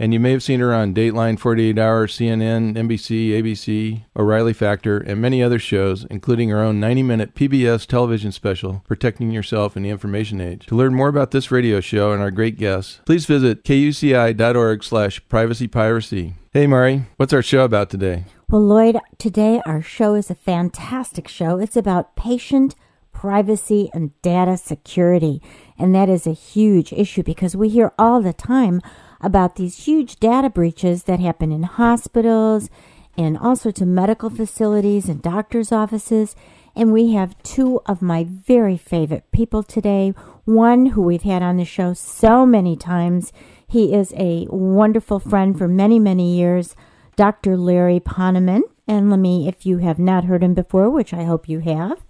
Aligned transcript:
And 0.00 0.12
you 0.12 0.20
may 0.20 0.30
have 0.30 0.44
seen 0.44 0.60
her 0.60 0.72
on 0.72 0.94
Dateline, 0.94 1.40
48 1.40 1.76
Hour, 1.76 2.06
CNN, 2.06 2.76
NBC, 2.76 3.30
ABC, 3.30 4.04
O'Reilly 4.16 4.52
Factor, 4.52 4.98
and 4.98 5.20
many 5.20 5.42
other 5.42 5.58
shows, 5.58 6.06
including 6.08 6.50
her 6.50 6.60
own 6.60 6.78
90 6.78 7.02
minute 7.02 7.34
PBS 7.34 7.84
television 7.84 8.30
special, 8.30 8.84
Protecting 8.86 9.32
Yourself 9.32 9.76
in 9.76 9.82
the 9.82 9.90
Information 9.90 10.40
Age. 10.40 10.66
To 10.66 10.76
learn 10.76 10.94
more 10.94 11.08
about 11.08 11.32
this 11.32 11.50
radio 11.50 11.80
show 11.80 12.12
and 12.12 12.22
our 12.22 12.30
great 12.30 12.56
guests, 12.56 13.00
please 13.06 13.26
visit 13.26 13.64
kuci.org 13.64 14.84
slash 14.84 15.20
privacypiracy. 15.26 16.34
Hey, 16.52 16.68
Mari, 16.68 17.02
what's 17.16 17.32
our 17.32 17.42
show 17.42 17.64
about 17.64 17.90
today? 17.90 18.24
Well, 18.48 18.62
Lloyd, 18.62 18.98
today 19.18 19.60
our 19.66 19.82
show 19.82 20.14
is 20.14 20.30
a 20.30 20.36
fantastic 20.36 21.26
show. 21.26 21.58
It's 21.58 21.76
about 21.76 22.14
patient 22.14 22.76
privacy 23.12 23.90
and 23.92 24.12
data 24.22 24.56
security. 24.56 25.42
And 25.76 25.92
that 25.92 26.08
is 26.08 26.24
a 26.24 26.32
huge 26.32 26.92
issue 26.92 27.24
because 27.24 27.56
we 27.56 27.68
hear 27.68 27.92
all 27.98 28.22
the 28.22 28.32
time 28.32 28.80
about 29.20 29.56
these 29.56 29.84
huge 29.84 30.16
data 30.16 30.50
breaches 30.50 31.04
that 31.04 31.20
happen 31.20 31.52
in 31.52 31.62
hospitals 31.64 32.70
and 33.16 33.36
all 33.36 33.56
sorts 33.56 33.80
of 33.80 33.88
medical 33.88 34.30
facilities 34.30 35.08
and 35.08 35.20
doctors' 35.20 35.72
offices. 35.72 36.36
And 36.76 36.92
we 36.92 37.12
have 37.12 37.40
two 37.42 37.80
of 37.86 38.00
my 38.00 38.24
very 38.24 38.76
favorite 38.76 39.24
people 39.32 39.64
today. 39.64 40.14
One 40.44 40.86
who 40.86 41.02
we've 41.02 41.22
had 41.22 41.42
on 41.42 41.56
the 41.56 41.64
show 41.64 41.92
so 41.94 42.46
many 42.46 42.76
times. 42.76 43.32
He 43.66 43.92
is 43.92 44.14
a 44.16 44.46
wonderful 44.48 45.18
friend 45.18 45.58
for 45.58 45.66
many, 45.66 45.98
many 45.98 46.36
years, 46.36 46.76
Dr. 47.16 47.56
Larry 47.56 47.98
Ponemon. 47.98 48.62
And 48.86 49.10
let 49.10 49.18
me, 49.18 49.48
if 49.48 49.66
you 49.66 49.78
have 49.78 49.98
not 49.98 50.24
heard 50.24 50.42
him 50.42 50.54
before, 50.54 50.88
which 50.88 51.12
I 51.12 51.24
hope 51.24 51.48
you 51.48 51.58
have, 51.58 52.06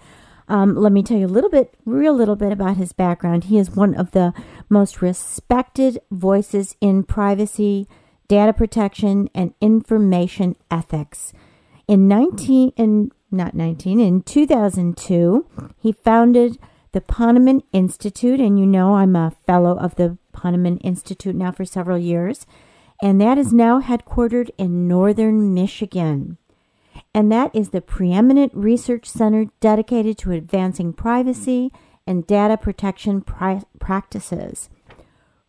um, 0.48 0.74
let 0.74 0.92
me 0.92 1.02
tell 1.02 1.18
you 1.18 1.26
a 1.26 1.28
little 1.28 1.50
bit, 1.50 1.74
real 1.84 2.14
little 2.14 2.36
bit 2.36 2.52
about 2.52 2.76
his 2.76 2.92
background. 2.92 3.44
He 3.44 3.58
is 3.58 3.70
one 3.70 3.94
of 3.94 4.12
the 4.12 4.32
most 4.68 5.02
respected 5.02 6.00
voices 6.10 6.74
in 6.80 7.04
privacy, 7.04 7.86
data 8.28 8.52
protection, 8.52 9.28
and 9.34 9.54
information 9.60 10.56
ethics. 10.70 11.32
In 11.86 12.08
19, 12.08 12.72
in 12.76 13.12
not 13.30 13.54
19, 13.54 14.00
in 14.00 14.22
2002, 14.22 15.46
he 15.78 15.92
founded 15.92 16.58
the 16.92 17.00
Ponemon 17.02 17.62
Institute, 17.72 18.40
and 18.40 18.58
you 18.58 18.66
know 18.66 18.96
I'm 18.96 19.14
a 19.14 19.34
fellow 19.46 19.78
of 19.78 19.96
the 19.96 20.16
Ponemon 20.32 20.78
Institute 20.82 21.34
now 21.34 21.52
for 21.52 21.66
several 21.66 21.98
years, 21.98 22.46
and 23.02 23.20
that 23.20 23.36
is 23.36 23.52
now 23.52 23.82
headquartered 23.82 24.50
in 24.56 24.88
northern 24.88 25.52
Michigan 25.52 26.38
and 27.14 27.32
that 27.32 27.54
is 27.54 27.70
the 27.70 27.80
preeminent 27.80 28.52
research 28.54 29.06
center 29.08 29.46
dedicated 29.60 30.18
to 30.18 30.32
advancing 30.32 30.92
privacy 30.92 31.72
and 32.06 32.26
data 32.26 32.56
protection 32.56 33.20
pri- 33.20 33.62
practices. 33.78 34.68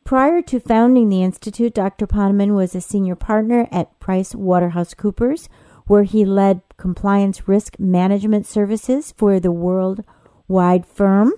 Prior 0.03 0.42
to 0.42 0.59
founding 0.59 1.09
the 1.09 1.22
Institute, 1.22 1.74
Dr. 1.74 2.08
Ponemon 2.08 2.56
was 2.56 2.74
a 2.74 2.81
senior 2.81 3.16
partner 3.16 3.68
at 3.72 4.00
Price 4.00 4.34
Waterhouse 4.34 4.94
Coopers, 4.94 5.48
where 5.86 6.03
he 6.03 6.25
led 6.25 6.62
compliance 6.78 7.48
risk 7.48 7.80
management 7.80 8.46
services 8.46 9.14
for 9.16 9.40
the 9.40 9.52
worldwide 9.52 10.86
firm. 10.86 11.34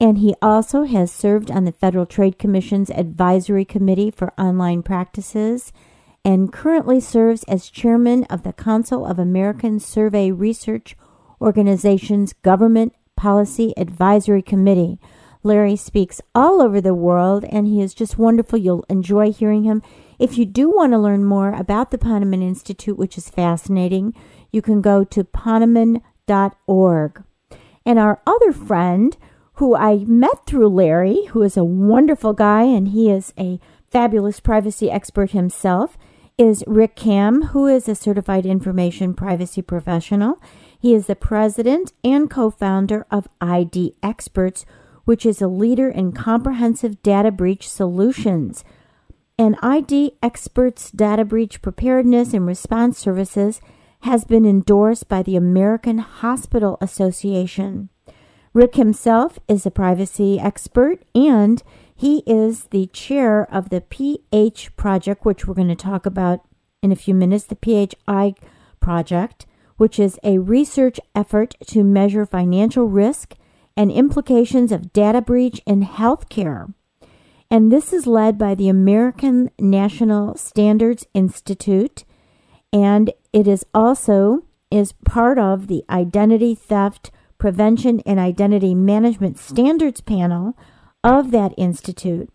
And 0.00 0.18
he 0.18 0.34
also 0.42 0.84
has 0.84 1.10
served 1.10 1.50
on 1.50 1.64
the 1.64 1.72
Federal 1.72 2.06
Trade 2.06 2.38
Commission's 2.38 2.90
Advisory 2.90 3.64
Committee 3.64 4.10
for 4.10 4.32
Online 4.38 4.82
Practices 4.82 5.72
and 6.26 6.52
currently 6.52 6.98
serves 6.98 7.44
as 7.44 7.70
chairman 7.70 8.24
of 8.24 8.42
the 8.42 8.52
Council 8.52 9.06
of 9.06 9.16
American 9.16 9.78
Survey 9.78 10.32
Research 10.32 10.96
Organization's 11.40 12.32
Government 12.32 12.92
Policy 13.14 13.72
Advisory 13.76 14.42
Committee. 14.42 14.98
Larry 15.44 15.76
speaks 15.76 16.20
all 16.34 16.60
over 16.60 16.80
the 16.80 16.94
world 16.94 17.44
and 17.44 17.68
he 17.68 17.80
is 17.80 17.94
just 17.94 18.18
wonderful. 18.18 18.58
You'll 18.58 18.84
enjoy 18.88 19.30
hearing 19.30 19.62
him. 19.62 19.82
If 20.18 20.36
you 20.36 20.44
do 20.44 20.68
want 20.68 20.90
to 20.94 20.98
learn 20.98 21.24
more 21.24 21.54
about 21.54 21.92
the 21.92 21.98
Ponemon 21.98 22.42
Institute, 22.42 22.98
which 22.98 23.16
is 23.16 23.30
fascinating, 23.30 24.12
you 24.50 24.60
can 24.60 24.80
go 24.80 25.04
to 25.04 25.22
ponemon.org. 25.22 26.02
And 27.86 27.98
our 28.00 28.20
other 28.26 28.50
friend, 28.50 29.16
who 29.54 29.76
I 29.76 29.98
met 29.98 30.44
through 30.44 30.70
Larry, 30.70 31.26
who 31.26 31.42
is 31.42 31.56
a 31.56 31.62
wonderful 31.62 32.32
guy 32.32 32.64
and 32.64 32.88
he 32.88 33.12
is 33.12 33.32
a 33.38 33.60
fabulous 33.88 34.40
privacy 34.40 34.90
expert 34.90 35.30
himself, 35.30 35.96
is 36.38 36.62
Rick 36.66 36.96
Kam, 36.96 37.42
who 37.46 37.66
is 37.66 37.88
a 37.88 37.94
certified 37.94 38.44
information 38.44 39.14
privacy 39.14 39.62
professional. 39.62 40.40
He 40.78 40.92
is 40.94 41.06
the 41.06 41.16
president 41.16 41.92
and 42.04 42.30
co 42.30 42.50
founder 42.50 43.06
of 43.10 43.28
ID 43.40 43.94
Experts, 44.02 44.66
which 45.04 45.24
is 45.24 45.40
a 45.40 45.48
leader 45.48 45.88
in 45.88 46.12
comprehensive 46.12 47.02
data 47.02 47.30
breach 47.30 47.68
solutions. 47.68 48.64
And 49.38 49.56
ID 49.62 50.12
Experts 50.22 50.90
data 50.90 51.24
breach 51.24 51.62
preparedness 51.62 52.34
and 52.34 52.46
response 52.46 52.98
services 52.98 53.60
has 54.00 54.24
been 54.24 54.44
endorsed 54.44 55.08
by 55.08 55.22
the 55.22 55.36
American 55.36 55.98
Hospital 55.98 56.76
Association. 56.82 57.88
Rick 58.52 58.74
himself 58.74 59.38
is 59.48 59.64
a 59.64 59.70
privacy 59.70 60.38
expert 60.38 61.02
and 61.14 61.62
he 61.96 62.22
is 62.26 62.64
the 62.66 62.86
chair 62.88 63.50
of 63.52 63.70
the 63.70 63.80
PH 63.80 64.76
project, 64.76 65.24
which 65.24 65.46
we're 65.46 65.54
going 65.54 65.68
to 65.68 65.74
talk 65.74 66.04
about 66.04 66.40
in 66.82 66.92
a 66.92 66.96
few 66.96 67.14
minutes. 67.14 67.44
The 67.44 67.56
PHI 67.56 68.34
project, 68.80 69.46
which 69.78 69.98
is 69.98 70.18
a 70.22 70.38
research 70.38 71.00
effort 71.14 71.54
to 71.68 71.82
measure 71.82 72.26
financial 72.26 72.84
risk 72.84 73.34
and 73.76 73.90
implications 73.90 74.72
of 74.72 74.92
data 74.92 75.22
breach 75.22 75.62
in 75.66 75.82
healthcare. 75.84 76.74
And 77.50 77.72
this 77.72 77.92
is 77.92 78.06
led 78.06 78.36
by 78.36 78.54
the 78.54 78.68
American 78.68 79.50
National 79.58 80.36
Standards 80.36 81.06
Institute, 81.14 82.04
and 82.72 83.10
it 83.32 83.48
is 83.48 83.64
also 83.72 84.44
is 84.70 84.92
part 85.04 85.38
of 85.38 85.68
the 85.68 85.84
Identity 85.88 86.54
Theft 86.54 87.10
Prevention 87.38 88.00
and 88.04 88.18
Identity 88.18 88.74
Management 88.74 89.38
Standards 89.38 90.00
Panel 90.00 90.56
of 91.06 91.30
that 91.30 91.54
institute. 91.56 92.28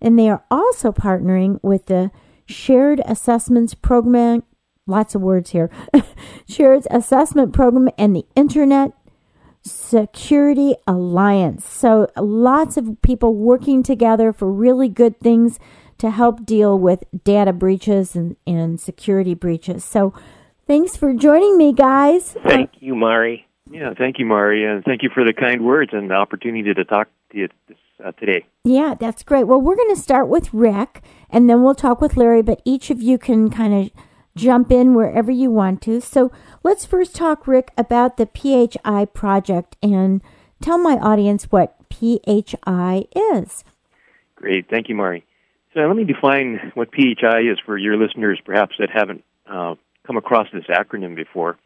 And 0.00 0.18
they 0.18 0.28
are 0.28 0.42
also 0.50 0.92
partnering 0.92 1.60
with 1.62 1.86
the 1.86 2.10
Shared 2.46 3.00
Assessments 3.06 3.74
Program, 3.74 4.42
lots 4.86 5.14
of 5.14 5.22
words 5.22 5.50
here, 5.50 5.70
Shared 6.48 6.86
Assessment 6.90 7.52
Program 7.52 7.88
and 7.96 8.16
the 8.16 8.24
Internet 8.34 8.92
Security 9.62 10.74
Alliance. 10.86 11.66
So 11.66 12.08
lots 12.16 12.76
of 12.76 13.00
people 13.02 13.34
working 13.34 13.82
together 13.82 14.32
for 14.32 14.50
really 14.50 14.88
good 14.88 15.20
things 15.20 15.58
to 15.98 16.10
help 16.10 16.44
deal 16.44 16.78
with 16.78 17.04
data 17.24 17.52
breaches 17.52 18.16
and, 18.16 18.36
and 18.46 18.80
security 18.80 19.34
breaches. 19.34 19.84
So 19.84 20.12
thanks 20.66 20.96
for 20.96 21.14
joining 21.14 21.56
me, 21.56 21.72
guys. 21.72 22.36
Thank 22.42 22.70
you, 22.80 22.94
Mari. 22.94 23.46
Yeah, 23.70 23.94
thank 23.96 24.18
you, 24.18 24.26
Mari, 24.26 24.64
and 24.64 24.84
thank 24.84 25.02
you 25.02 25.10
for 25.14 25.24
the 25.24 25.32
kind 25.32 25.64
words 25.64 25.92
and 25.94 26.10
the 26.10 26.14
opportunity 26.14 26.74
to 26.74 26.84
talk 26.84 27.08
to 27.34 27.40
you 27.40 27.48
this 27.68 27.76
uh, 28.04 28.12
today. 28.12 28.46
Yeah, 28.64 28.94
that's 28.98 29.22
great. 29.22 29.44
Well, 29.44 29.60
we're 29.60 29.76
going 29.76 29.94
to 29.94 30.00
start 30.00 30.28
with 30.28 30.52
Rick, 30.54 31.02
and 31.30 31.48
then 31.48 31.62
we'll 31.62 31.74
talk 31.74 32.00
with 32.00 32.16
Larry, 32.16 32.42
but 32.42 32.62
each 32.64 32.90
of 32.90 33.02
you 33.02 33.18
can 33.18 33.50
kind 33.50 33.74
of 33.74 33.90
jump 34.36 34.72
in 34.72 34.94
wherever 34.94 35.30
you 35.30 35.50
want 35.50 35.82
to. 35.82 36.00
So 36.00 36.32
let's 36.62 36.84
first 36.84 37.14
talk, 37.14 37.46
Rick, 37.46 37.72
about 37.76 38.16
the 38.16 38.26
PHI 38.26 39.04
project 39.06 39.76
and 39.82 40.22
tell 40.60 40.78
my 40.78 40.94
audience 40.94 41.44
what 41.50 41.76
PHI 41.90 43.04
is. 43.14 43.64
Great. 44.34 44.68
Thank 44.68 44.88
you, 44.88 44.94
Mari. 44.94 45.24
So 45.72 45.80
let 45.80 45.96
me 45.96 46.04
define 46.04 46.72
what 46.74 46.90
PHI 46.92 47.40
is 47.50 47.58
for 47.64 47.76
your 47.76 47.96
listeners, 47.96 48.40
perhaps 48.44 48.76
that 48.78 48.90
haven't 48.90 49.24
uh, 49.46 49.74
come 50.06 50.16
across 50.16 50.46
this 50.52 50.64
acronym 50.64 51.16
before. 51.16 51.58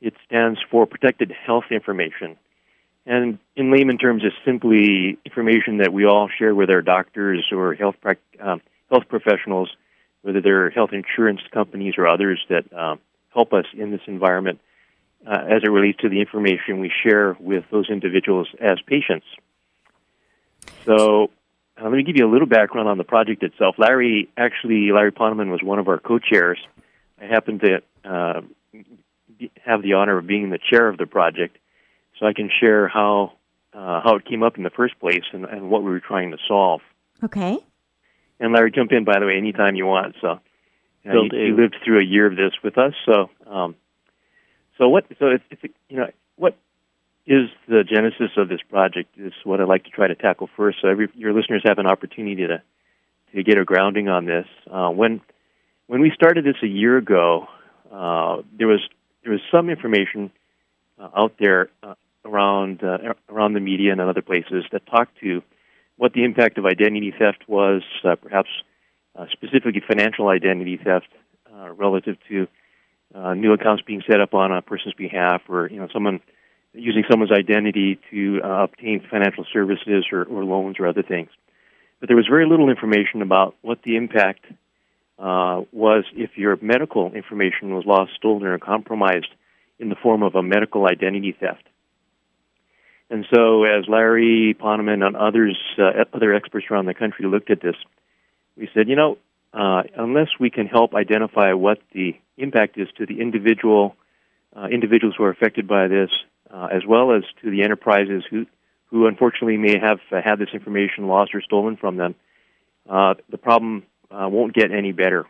It 0.00 0.14
stands 0.26 0.58
for 0.70 0.86
Protected 0.86 1.32
Health 1.46 1.64
Information. 1.70 2.36
And 3.06 3.38
in 3.54 3.70
layman 3.70 3.98
terms, 3.98 4.22
it's 4.24 4.34
simply 4.44 5.16
information 5.24 5.78
that 5.78 5.92
we 5.92 6.04
all 6.04 6.28
share 6.38 6.54
with 6.54 6.70
our 6.70 6.82
doctors 6.82 7.46
or 7.52 7.74
health, 7.74 7.94
uh, 8.04 8.56
health 8.90 9.04
professionals, 9.08 9.70
whether 10.22 10.40
they're 10.40 10.70
health 10.70 10.90
insurance 10.92 11.40
companies 11.52 11.94
or 11.98 12.08
others 12.08 12.44
that 12.48 12.64
uh, 12.72 12.96
help 13.32 13.52
us 13.52 13.66
in 13.74 13.92
this 13.92 14.00
environment 14.06 14.58
uh, 15.24 15.38
as 15.48 15.62
it 15.62 15.70
relates 15.70 16.00
to 16.00 16.08
the 16.08 16.20
information 16.20 16.80
we 16.80 16.90
share 17.04 17.36
with 17.38 17.64
those 17.70 17.88
individuals 17.88 18.48
as 18.60 18.78
patients. 18.86 19.26
So, 20.84 21.30
uh, 21.78 21.84
let 21.84 21.92
me 21.92 22.02
give 22.02 22.16
you 22.16 22.26
a 22.26 22.32
little 22.32 22.48
background 22.48 22.88
on 22.88 22.98
the 22.98 23.04
project 23.04 23.42
itself. 23.42 23.76
Larry, 23.78 24.28
actually, 24.36 24.90
Larry 24.92 25.12
Ponemon 25.12 25.50
was 25.50 25.62
one 25.62 25.78
of 25.78 25.88
our 25.88 25.98
co-chairs. 25.98 26.58
I 27.20 27.26
happen 27.26 27.60
to 27.60 27.82
uh, 28.04 28.40
have 29.64 29.82
the 29.82 29.94
honor 29.94 30.18
of 30.18 30.26
being 30.26 30.50
the 30.50 30.58
chair 30.58 30.88
of 30.88 30.96
the 30.96 31.06
project, 31.06 31.58
so 32.18 32.26
I 32.26 32.32
can 32.32 32.50
share 32.60 32.88
how 32.88 33.32
uh, 33.72 34.00
how 34.02 34.16
it 34.16 34.24
came 34.24 34.42
up 34.42 34.56
in 34.56 34.62
the 34.62 34.70
first 34.70 34.98
place 34.98 35.24
and, 35.32 35.44
and 35.44 35.70
what 35.70 35.82
we 35.82 35.90
were 35.90 36.00
trying 36.00 36.30
to 36.30 36.38
solve. 36.48 36.80
Okay. 37.22 37.58
And 38.40 38.52
Larry, 38.52 38.70
jump 38.70 38.92
in 38.92 39.04
by 39.04 39.18
the 39.18 39.26
way 39.26 39.36
anytime 39.36 39.76
you 39.76 39.86
want. 39.86 40.16
So, 40.20 40.28
uh, 40.28 40.38
you, 41.04 41.28
you, 41.32 41.56
lived 41.56 41.76
through 41.84 42.00
a 42.00 42.04
year 42.04 42.26
of 42.26 42.36
this 42.36 42.52
with 42.64 42.78
us. 42.78 42.94
So, 43.04 43.30
um, 43.46 43.76
so 44.78 44.88
what? 44.88 45.06
So 45.18 45.28
it's, 45.28 45.44
it's 45.50 45.74
you 45.88 45.98
know 45.98 46.10
what 46.36 46.56
is 47.26 47.48
the 47.68 47.82
genesis 47.84 48.30
of 48.36 48.48
this 48.48 48.60
project 48.68 49.16
is 49.16 49.32
what 49.44 49.60
I'd 49.60 49.68
like 49.68 49.84
to 49.84 49.90
try 49.90 50.06
to 50.06 50.14
tackle 50.14 50.48
first. 50.56 50.78
So 50.82 50.88
every 50.88 51.08
your 51.14 51.32
listeners 51.32 51.62
have 51.64 51.78
an 51.78 51.86
opportunity 51.86 52.46
to 52.46 52.62
to 53.34 53.42
get 53.42 53.58
a 53.58 53.64
grounding 53.64 54.08
on 54.08 54.26
this. 54.26 54.46
Uh, 54.70 54.90
when 54.90 55.20
when 55.86 56.00
we 56.00 56.10
started 56.14 56.44
this 56.44 56.56
a 56.62 56.66
year 56.66 56.96
ago, 56.96 57.46
uh, 57.92 58.42
there 58.56 58.68
was 58.68 58.80
there 59.22 59.32
was 59.32 59.40
some 59.50 59.70
information 59.70 60.30
uh, 60.98 61.08
out 61.16 61.34
there 61.38 61.68
uh, 61.82 61.94
around 62.26 62.82
uh, 62.82 63.14
around 63.28 63.54
the 63.54 63.60
media 63.60 63.92
and 63.92 64.00
other 64.00 64.22
places 64.22 64.64
that 64.72 64.86
talked 64.86 65.18
to 65.20 65.42
what 65.96 66.12
the 66.12 66.24
impact 66.24 66.58
of 66.58 66.66
identity 66.66 67.12
theft 67.16 67.48
was, 67.48 67.82
uh, 68.04 68.16
perhaps 68.16 68.50
uh, 69.14 69.26
specifically 69.32 69.82
financial 69.86 70.28
identity 70.28 70.76
theft 70.76 71.08
uh, 71.54 71.72
relative 71.72 72.16
to 72.28 72.46
uh, 73.14 73.34
new 73.34 73.52
accounts 73.52 73.82
being 73.86 74.02
set 74.06 74.20
up 74.20 74.34
on 74.34 74.52
a 74.52 74.60
person's 74.60 74.94
behalf, 74.94 75.42
or 75.48 75.68
you 75.68 75.78
know 75.78 75.88
someone 75.92 76.20
using 76.74 77.04
someone's 77.10 77.32
identity 77.32 77.98
to 78.10 78.40
uh, 78.44 78.64
obtain 78.64 79.02
financial 79.10 79.46
services 79.50 80.04
or, 80.12 80.24
or 80.24 80.44
loans 80.44 80.76
or 80.78 80.86
other 80.86 81.02
things. 81.02 81.30
But 82.00 82.08
there 82.08 82.16
was 82.16 82.26
very 82.26 82.46
little 82.46 82.68
information 82.68 83.22
about 83.22 83.54
what 83.62 83.82
the 83.82 83.96
impact 83.96 84.44
was 85.18 86.04
if 86.14 86.36
your 86.36 86.58
medical 86.60 87.12
information 87.14 87.74
was 87.74 87.86
lost, 87.86 88.12
stolen, 88.16 88.46
or 88.46 88.58
compromised 88.58 89.28
in 89.78 89.88
the 89.88 89.96
form 89.96 90.22
of 90.22 90.34
a 90.34 90.42
medical 90.42 90.86
identity 90.86 91.34
theft. 91.38 91.66
And 93.08 93.24
so, 93.32 93.64
as 93.64 93.84
Larry 93.88 94.56
Ponemon 94.58 95.06
and 95.06 95.16
others, 95.16 95.56
uh, 95.78 96.04
other 96.12 96.34
experts 96.34 96.66
around 96.70 96.86
the 96.86 96.94
country 96.94 97.26
looked 97.26 97.50
at 97.50 97.60
this, 97.60 97.76
we 98.56 98.68
said, 98.74 98.88
you 98.88 98.96
know, 98.96 99.18
uh, 99.52 99.82
unless 99.96 100.28
we 100.40 100.50
can 100.50 100.66
help 100.66 100.94
identify 100.94 101.52
what 101.52 101.78
the 101.92 102.16
impact 102.36 102.78
is 102.78 102.88
to 102.98 103.06
the 103.06 103.20
individual 103.20 103.96
uh, 104.56 104.66
individuals 104.68 105.14
who 105.16 105.24
are 105.24 105.30
affected 105.30 105.68
by 105.68 105.86
this, 105.86 106.10
uh, 106.50 106.68
as 106.72 106.82
well 106.86 107.12
as 107.12 107.22
to 107.42 107.50
the 107.50 107.62
enterprises 107.62 108.24
who, 108.30 108.46
who 108.86 109.06
unfortunately 109.06 109.58
may 109.58 109.78
have 109.78 110.00
uh, 110.10 110.22
had 110.24 110.38
this 110.38 110.48
information 110.54 111.08
lost 111.08 111.34
or 111.34 111.42
stolen 111.42 111.76
from 111.76 111.96
them, 111.96 112.14
uh, 112.88 113.14
the 113.28 113.36
problem 113.38 113.82
won't 114.10 114.54
get 114.54 114.70
any 114.70 114.92
better. 114.92 115.26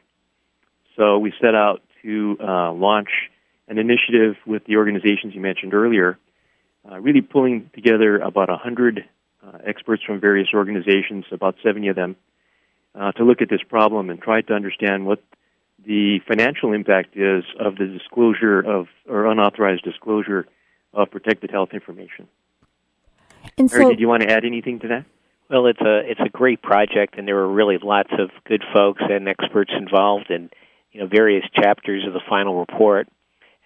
So 0.97 1.19
we 1.19 1.33
set 1.41 1.57
out 1.57 1.83
to 2.03 2.37
launch 2.41 3.09
an 3.67 3.79
initiative 3.79 4.37
with 4.47 4.65
the 4.65 4.77
organizations 4.77 5.35
you 5.35 5.41
mentioned 5.41 5.75
earlier, 5.75 6.19
uh, 6.91 6.99
really 7.01 7.21
pulling 7.21 7.71
together 7.75 8.19
about 8.19 8.49
100 8.49 9.05
uh, 9.45 9.59
experts 9.65 10.03
from 10.03 10.21
various 10.21 10.49
organizations, 10.55 11.25
about 11.31 11.57
70 11.63 11.89
of 11.89 11.97
them, 11.97 12.17
uh, 12.95 13.13
to 13.13 13.25
look 13.25 13.43
at 13.43 13.49
this 13.49 13.63
problem 13.69 14.11
and 14.11 14.21
try 14.21 14.41
to 14.41 14.55
understand 14.55 15.07
what 15.07 15.23
the 15.85 16.19
financial 16.27 16.73
impact 16.73 17.17
is 17.17 17.45
of 17.61 17.77
the 17.77 17.87
disclosure 17.87 18.61
of 18.61 18.87
or 19.09 19.27
unauthorized 19.27 19.85
disclosure 19.85 20.47
of 20.93 21.11
protected 21.11 21.51
health 21.51 21.71
information. 21.73 22.27
And 23.59 23.71
so, 23.71 23.79
Mary, 23.79 23.91
did 23.91 24.01
you 24.01 24.09
want 24.09 24.23
to 24.23 24.31
add 24.31 24.45
anything 24.45 24.81
to 24.81 24.89
that? 24.89 25.05
Well, 25.49 25.67
it's 25.67 25.81
a 25.81 26.01
it's 26.11 26.21
a 26.21 26.29
great 26.29 26.61
project, 26.61 27.17
and 27.17 27.29
there 27.29 27.37
were 27.37 27.53
really 27.53 27.79
lots 27.81 28.11
of 28.19 28.31
good 28.45 28.65
folks 28.73 29.03
and 29.09 29.29
experts 29.29 29.71
involved 29.77 30.31
in 30.31 30.51
you 30.91 31.01
know 31.01 31.07
various 31.07 31.45
chapters 31.55 32.05
of 32.05 32.13
the 32.13 32.21
final 32.29 32.59
report. 32.59 33.09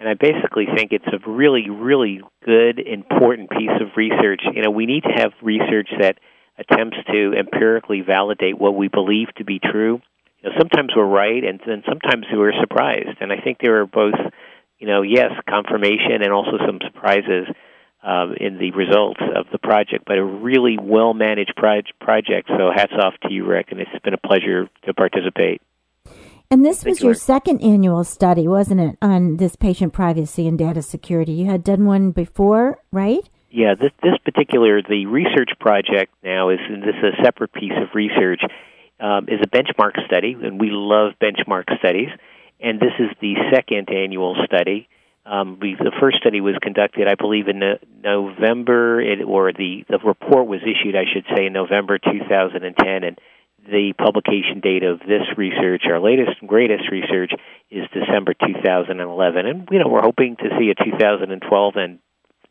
And 0.00 0.08
I 0.08 0.14
basically 0.14 0.64
think 0.74 0.92
it's 0.92 1.04
a 1.12 1.30
really, 1.30 1.68
really 1.68 2.22
good, 2.42 2.78
important 2.78 3.50
piece 3.50 3.76
of 3.82 3.88
research. 3.96 4.40
You 4.54 4.62
know, 4.62 4.70
we 4.70 4.86
need 4.86 5.02
to 5.02 5.12
have 5.14 5.32
research 5.42 5.90
that 6.00 6.16
attempts 6.58 6.96
to 7.12 7.34
empirically 7.38 8.00
validate 8.00 8.58
what 8.58 8.74
we 8.74 8.88
believe 8.88 9.28
to 9.36 9.44
be 9.44 9.58
true. 9.58 10.00
You 10.42 10.48
know, 10.48 10.56
sometimes 10.58 10.92
we're 10.96 11.04
right, 11.04 11.44
and 11.44 11.60
then 11.66 11.82
sometimes 11.86 12.24
we're 12.32 12.58
surprised. 12.58 13.18
And 13.20 13.30
I 13.30 13.42
think 13.44 13.58
there 13.60 13.82
are 13.82 13.86
both, 13.86 14.14
you 14.78 14.86
know, 14.86 15.02
yes, 15.02 15.32
confirmation 15.46 16.22
and 16.22 16.32
also 16.32 16.56
some 16.66 16.78
surprises 16.82 17.48
um, 18.02 18.34
in 18.40 18.56
the 18.56 18.70
results 18.70 19.20
of 19.36 19.48
the 19.52 19.58
project, 19.58 20.04
but 20.06 20.16
a 20.16 20.24
really 20.24 20.78
well 20.80 21.12
managed 21.12 21.56
project. 21.56 22.48
So 22.48 22.70
hats 22.74 22.94
off 22.98 23.12
to 23.24 23.32
you, 23.32 23.44
Rick, 23.44 23.66
and 23.70 23.80
it's 23.80 23.90
been 24.02 24.14
a 24.14 24.18
pleasure 24.18 24.70
to 24.86 24.94
participate. 24.94 25.60
And 26.52 26.66
this 26.66 26.84
was 26.84 27.00
your 27.00 27.14
second 27.14 27.62
annual 27.62 28.02
study, 28.02 28.48
wasn't 28.48 28.80
it, 28.80 28.98
on 29.00 29.36
this 29.36 29.54
patient 29.54 29.92
privacy 29.92 30.48
and 30.48 30.58
data 30.58 30.82
security? 30.82 31.30
You 31.32 31.46
had 31.46 31.62
done 31.62 31.86
one 31.86 32.10
before, 32.10 32.80
right? 32.90 33.20
Yeah, 33.52 33.74
this 33.74 33.92
this 34.02 34.18
particular 34.24 34.82
the 34.82 35.06
research 35.06 35.50
project 35.60 36.12
now 36.24 36.48
is 36.48 36.58
this 36.68 36.96
is 36.96 37.14
a 37.18 37.22
separate 37.22 37.52
piece 37.52 37.72
of 37.80 37.94
research 37.94 38.42
um, 38.98 39.28
is 39.28 39.38
a 39.40 39.46
benchmark 39.46 40.04
study, 40.06 40.36
and 40.42 40.60
we 40.60 40.70
love 40.72 41.12
benchmark 41.22 41.64
studies. 41.78 42.08
And 42.58 42.80
this 42.80 42.92
is 42.98 43.10
the 43.20 43.34
second 43.52 43.88
annual 43.88 44.36
study. 44.44 44.88
Um, 45.24 45.58
we, 45.60 45.76
the 45.76 45.92
first 46.00 46.18
study 46.18 46.40
was 46.40 46.56
conducted, 46.60 47.06
I 47.06 47.14
believe, 47.14 47.46
in 47.46 47.60
no, 47.60 47.76
November, 48.02 49.00
it, 49.00 49.22
or 49.22 49.52
the, 49.52 49.84
the 49.88 49.98
report 49.98 50.46
was 50.46 50.60
issued, 50.62 50.96
I 50.96 51.04
should 51.12 51.24
say, 51.34 51.46
in 51.46 51.52
November 51.52 51.98
2010, 51.98 53.04
and 53.04 53.20
the 53.70 53.92
publication 53.96 54.60
date 54.60 54.82
of 54.82 54.98
this 55.00 55.22
research, 55.36 55.82
our 55.86 56.00
latest 56.00 56.40
and 56.40 56.48
greatest 56.48 56.90
research, 56.90 57.32
is 57.70 57.84
December 57.94 58.34
2011. 58.34 59.46
And, 59.46 59.68
you 59.70 59.78
know, 59.78 59.88
we're 59.88 60.02
hoping 60.02 60.36
to 60.36 60.48
see 60.58 60.70
a 60.70 60.84
2012 60.84 61.74
and 61.76 61.98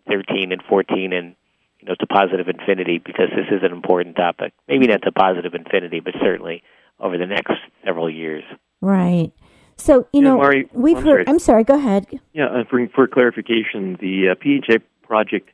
13 0.07 0.51
and 0.51 0.61
14 0.67 1.13
and, 1.13 1.35
you 1.81 1.87
know, 1.87 1.95
to 1.99 2.07
positive 2.07 2.47
infinity 2.47 2.97
because 2.97 3.29
this 3.35 3.47
is 3.51 3.63
an 3.63 3.71
important 3.71 4.15
topic. 4.15 4.53
Maybe 4.67 4.87
not 4.87 5.01
to 5.03 5.11
positive 5.11 5.53
infinity, 5.53 5.99
but 5.99 6.13
certainly 6.21 6.63
over 6.99 7.17
the 7.17 7.27
next 7.27 7.53
several 7.85 8.09
years. 8.09 8.43
Right. 8.81 9.31
So 9.75 10.07
you 10.11 10.21
yeah, 10.21 10.29
know, 10.29 10.37
Mari, 10.37 10.69
we've 10.73 10.97
I'm 10.97 11.03
heard. 11.03 11.11
Sorry. 11.11 11.27
I'm 11.27 11.39
sorry. 11.39 11.63
Go 11.63 11.75
ahead. 11.75 12.07
Yeah, 12.33 12.47
uh, 12.47 12.63
for, 12.69 12.85
for 12.93 13.07
clarification, 13.07 13.97
the 14.01 14.29
uh, 14.31 14.35
PHA 14.35 14.83
project, 15.03 15.49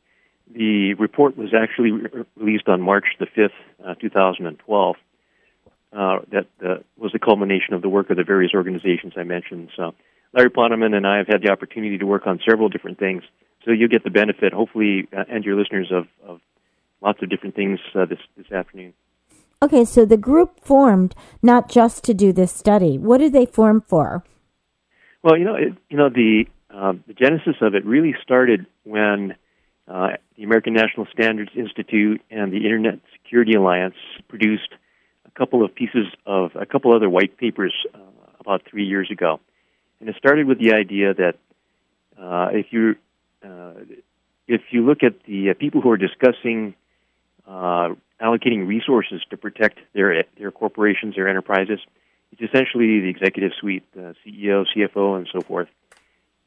the 0.52 0.94
report 0.94 1.36
was 1.36 1.54
actually 1.54 1.92
re- 1.92 2.24
released 2.36 2.68
on 2.68 2.82
March 2.82 3.04
the 3.20 3.26
fifth, 3.26 3.52
uh, 3.86 3.94
2012. 3.94 4.96
Uh, 5.96 6.18
that 6.30 6.46
uh, 6.62 6.74
was 6.98 7.10
the 7.12 7.18
culmination 7.18 7.72
of 7.72 7.80
the 7.80 7.88
work 7.88 8.10
of 8.10 8.18
the 8.18 8.22
various 8.22 8.52
organizations 8.54 9.14
I 9.16 9.22
mentioned. 9.22 9.70
So, 9.74 9.94
Larry 10.34 10.50
Ponemon 10.50 10.94
and 10.94 11.06
I 11.06 11.16
have 11.16 11.26
had 11.26 11.40
the 11.40 11.50
opportunity 11.50 11.96
to 11.96 12.04
work 12.04 12.26
on 12.26 12.38
several 12.46 12.68
different 12.68 12.98
things. 12.98 13.22
So 13.64 13.70
you 13.70 13.88
get 13.88 14.04
the 14.04 14.10
benefit, 14.10 14.52
hopefully, 14.52 15.08
uh, 15.16 15.24
and 15.30 15.42
your 15.42 15.56
listeners 15.56 15.90
of, 15.90 16.06
of 16.22 16.40
lots 17.00 17.22
of 17.22 17.30
different 17.30 17.54
things 17.54 17.78
this 17.94 18.18
this 18.36 18.52
afternoon. 18.52 18.92
Okay, 19.62 19.86
so 19.86 20.04
the 20.04 20.18
group 20.18 20.60
formed 20.60 21.14
not 21.42 21.70
just 21.70 22.04
to 22.04 22.12
do 22.12 22.30
this 22.30 22.52
study. 22.52 22.98
What 22.98 23.18
did 23.18 23.32
they 23.32 23.46
form 23.46 23.80
for? 23.80 24.22
Well, 25.22 25.38
you 25.38 25.46
know, 25.46 25.54
it, 25.54 25.72
you 25.88 25.96
know 25.96 26.10
the 26.10 26.44
uh, 26.68 26.92
the 27.06 27.14
genesis 27.14 27.56
of 27.62 27.74
it 27.74 27.86
really 27.86 28.14
started 28.22 28.66
when 28.84 29.34
uh, 29.88 30.08
the 30.36 30.42
American 30.42 30.74
National 30.74 31.06
Standards 31.10 31.52
Institute 31.56 32.20
and 32.30 32.52
the 32.52 32.58
Internet 32.58 33.00
Security 33.14 33.54
Alliance 33.54 33.94
produced 34.28 34.74
couple 35.36 35.64
of 35.64 35.74
pieces 35.74 36.06
of 36.24 36.50
a 36.54 36.66
couple 36.66 36.94
other 36.94 37.08
white 37.08 37.36
papers 37.36 37.74
uh, 37.94 37.98
about 38.40 38.62
three 38.68 38.84
years 38.86 39.10
ago, 39.10 39.40
and 40.00 40.08
it 40.08 40.16
started 40.16 40.46
with 40.46 40.58
the 40.58 40.72
idea 40.72 41.14
that 41.14 41.34
uh, 42.18 42.48
if 42.52 42.66
you 42.70 42.96
uh, 43.44 43.74
if 44.48 44.62
you 44.70 44.84
look 44.84 45.02
at 45.02 45.22
the 45.24 45.50
uh, 45.50 45.54
people 45.54 45.80
who 45.80 45.90
are 45.90 45.96
discussing 45.96 46.74
allocating 47.48 48.66
resources 48.66 49.22
to 49.30 49.36
protect 49.36 49.78
their 49.92 50.24
their 50.38 50.50
corporations, 50.50 51.14
their 51.14 51.28
enterprises. 51.28 51.80
It's 52.32 52.42
essentially 52.42 53.00
the 53.00 53.08
executive 53.08 53.52
suite, 53.60 53.84
the 53.94 54.14
CEO, 54.24 54.64
CFO, 54.74 55.16
and 55.16 55.28
so 55.32 55.40
forth. 55.40 55.68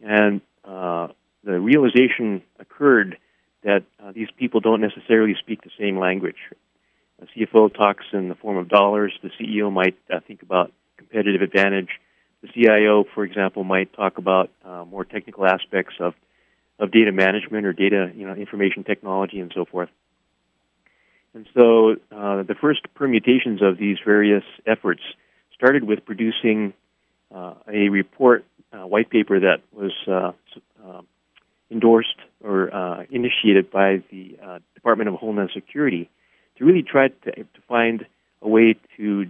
And 0.01 0.41
uh, 0.65 1.07
the 1.43 1.59
realization 1.59 2.41
occurred 2.59 3.17
that 3.63 3.83
uh, 4.01 4.11
these 4.11 4.29
people 4.37 4.59
don't 4.59 4.81
necessarily 4.81 5.35
speak 5.39 5.61
the 5.63 5.71
same 5.79 5.97
language. 5.97 6.37
A 7.21 7.25
CFO 7.37 7.73
talks 7.73 8.05
in 8.13 8.29
the 8.29 8.35
form 8.35 8.57
of 8.57 8.69
dollars. 8.69 9.13
The 9.21 9.29
CEO 9.39 9.71
might 9.71 9.97
uh, 10.11 10.19
think 10.25 10.41
about 10.41 10.71
competitive 10.97 11.41
advantage. 11.41 11.89
The 12.41 12.47
CIO, 12.53 13.03
for 13.13 13.25
example, 13.25 13.63
might 13.63 13.91
talk 13.93 14.17
about 14.17 14.49
uh, 14.63 14.85
more 14.85 15.03
technical 15.03 15.45
aspects 15.45 15.95
of 15.99 16.13
of 16.79 16.91
data 16.91 17.11
management 17.11 17.65
or 17.65 17.73
data, 17.73 18.09
you 18.15 18.25
know, 18.25 18.33
information 18.33 18.85
technology 18.85 19.41
and 19.41 19.51
so 19.53 19.65
forth. 19.65 19.89
And 21.33 21.45
so 21.53 21.91
uh, 22.11 22.43
the 22.43 22.55
first 22.59 22.81
permutations 22.95 23.61
of 23.61 23.77
these 23.77 23.97
various 24.05 24.43
efforts 24.65 25.01
started 25.53 25.83
with 25.83 26.05
producing 26.05 26.73
uh, 27.35 27.55
a 27.67 27.89
report, 27.89 28.45
uh, 28.71 28.87
white 28.87 29.09
paper 29.09 29.41
that 29.41 29.61
was 29.73 29.91
uh, 30.07 30.31
uh, 30.87 31.01
endorsed 31.69 32.15
or 32.41 33.05
initiated 33.11 33.69
by 33.69 34.01
the 34.09 34.37
Department 34.73 35.09
of 35.09 35.15
Homeland 35.15 35.49
Security 35.53 36.09
to 36.59 36.65
really 36.65 36.83
try 36.83 37.07
to, 37.07 37.31
to 37.31 37.61
find 37.67 38.05
a 38.41 38.47
way 38.47 38.75
to 38.97 39.25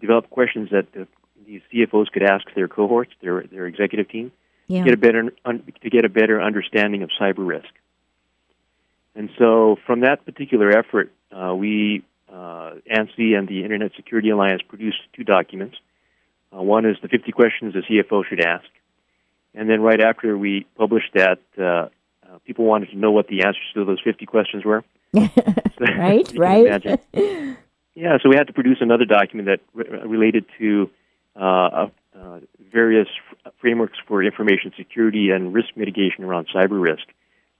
develop 0.00 0.28
questions 0.30 0.70
that 0.72 0.92
the, 0.92 1.06
these 1.46 1.60
CFOs 1.72 2.10
could 2.10 2.22
ask 2.22 2.44
their 2.54 2.68
cohorts, 2.68 3.12
their 3.22 3.42
their 3.42 3.66
executive 3.66 4.08
team, 4.08 4.32
yeah. 4.66 4.78
to 4.78 4.84
get 4.84 4.94
a 4.94 4.96
better 4.96 5.32
un, 5.44 5.72
to 5.82 5.90
get 5.90 6.04
a 6.04 6.08
better 6.08 6.40
understanding 6.40 7.02
of 7.02 7.10
cyber 7.20 7.46
risk. 7.46 7.68
And 9.14 9.30
so, 9.38 9.76
from 9.86 10.00
that 10.00 10.24
particular 10.24 10.70
effort, 10.70 11.12
uh, 11.32 11.54
we 11.54 12.04
uh, 12.32 12.74
ANSI 12.90 13.36
and 13.36 13.48
the 13.48 13.64
Internet 13.64 13.92
Security 13.96 14.30
Alliance 14.30 14.62
produced 14.62 14.98
two 15.14 15.24
documents. 15.24 15.76
Uh, 16.56 16.62
one 16.62 16.86
is 16.86 16.96
the 17.02 17.08
50 17.08 17.32
questions 17.32 17.74
the 17.74 17.80
CFO 17.80 18.24
should 18.24 18.40
ask, 18.40 18.66
and 19.54 19.68
then 19.68 19.80
right 19.80 20.00
after 20.00 20.36
we 20.38 20.66
published 20.76 21.12
that, 21.14 21.40
uh, 21.58 21.62
uh, 21.62 22.38
people 22.46 22.64
wanted 22.64 22.90
to 22.90 22.96
know 22.96 23.10
what 23.10 23.26
the 23.28 23.42
answers 23.42 23.62
to 23.74 23.84
those 23.84 24.00
50 24.02 24.26
questions 24.26 24.64
were. 24.64 24.84
right, 25.80 26.32
right. 26.36 27.00
yeah, 27.94 28.18
so 28.22 28.28
we 28.28 28.36
had 28.36 28.46
to 28.46 28.52
produce 28.52 28.78
another 28.80 29.04
document 29.04 29.48
that 29.48 29.60
re- 29.74 30.00
related 30.06 30.44
to 30.58 30.90
uh, 31.36 31.86
various 32.72 33.08
f- 33.44 33.52
frameworks 33.60 33.98
for 34.06 34.22
information 34.22 34.72
security 34.76 35.30
and 35.30 35.52
risk 35.52 35.68
mitigation 35.76 36.24
around 36.24 36.48
cyber 36.54 36.80
risk. 36.80 37.04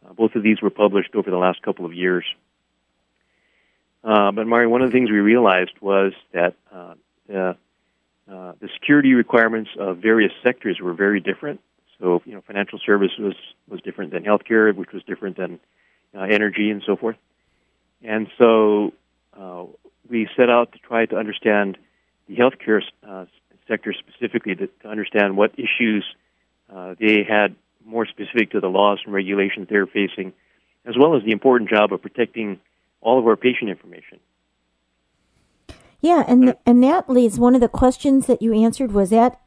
Uh, 0.05 0.13
both 0.13 0.35
of 0.35 0.43
these 0.43 0.61
were 0.63 0.71
published 0.71 1.15
over 1.15 1.31
the 1.31 1.37
last 1.37 1.63
couple 1.63 1.85
of 1.85 1.93
years. 1.93 2.25
Uh, 4.03 4.31
but 4.33 4.47
Mari, 4.47 4.67
one 4.67 4.83
of 4.83 4.89
the 4.89 4.93
things 4.93 5.11
we 5.11 5.19
realized 5.19 5.73
was 5.81 6.13
that 6.33 6.55
uh, 6.73 6.95
the, 7.27 7.57
uh, 8.31 8.53
the 8.61 8.69
security 8.75 9.13
requirements 9.13 9.71
of 9.79 9.99
various 9.99 10.33
sectors 10.43 10.79
were 10.81 10.95
very 10.95 11.21
different. 11.21 11.61
So, 11.99 12.23
you 12.25 12.35
know, 12.35 12.41
financial 12.47 12.79
services 12.85 13.19
was, 13.19 13.35
was 13.69 13.81
different 13.83 14.13
than 14.13 14.25
healthcare, 14.25 14.75
which 14.75 14.93
was 14.93 15.03
different 15.05 15.37
than 15.37 15.61
uh, 16.15 16.23
energy 16.23 16.71
and 16.71 16.83
so 16.87 16.97
forth. 16.97 17.17
And 18.03 18.29
so 18.39 18.93
uh, 19.39 19.65
we 20.09 20.29
set 20.37 20.51
out 20.51 20.73
to 20.73 20.79
try 20.79 21.07
to 21.07 21.17
understand 21.17 21.79
the 22.29 22.37
healthcare 22.37 22.83
sector 23.69 23.93
specifically 23.93 24.55
to, 24.57 24.67
to 24.67 24.89
understand 24.89 25.37
what 25.37 25.53
issues 25.59 26.05
they 26.99 27.25
had 27.29 27.57
more 27.85 28.07
specific 28.07 28.53
to 28.53 28.61
the 28.61 28.69
laws 28.69 29.01
and 29.05 29.15
regulations 29.15 29.67
they're 29.69 29.87
facing, 29.87 30.33
as 30.85 30.95
well 30.99 31.17
as 31.17 31.23
the 31.25 31.33
important 31.33 31.71
job 31.71 31.93
of 31.93 32.03
protecting 32.03 32.61
all 33.01 33.19
of 33.19 33.27
our 33.27 33.37
patient 33.37 33.71
information. 33.71 34.21
Yeah, 36.01 36.25
and 36.27 36.57
and 36.65 36.83
that 36.83 37.11
leads 37.11 37.39
one 37.39 37.55
of 37.55 37.61
the 37.61 37.69
questions 37.69 38.27
that 38.27 38.41
you 38.41 38.55
answered 38.55 38.93
was 38.93 39.11
that 39.11 39.41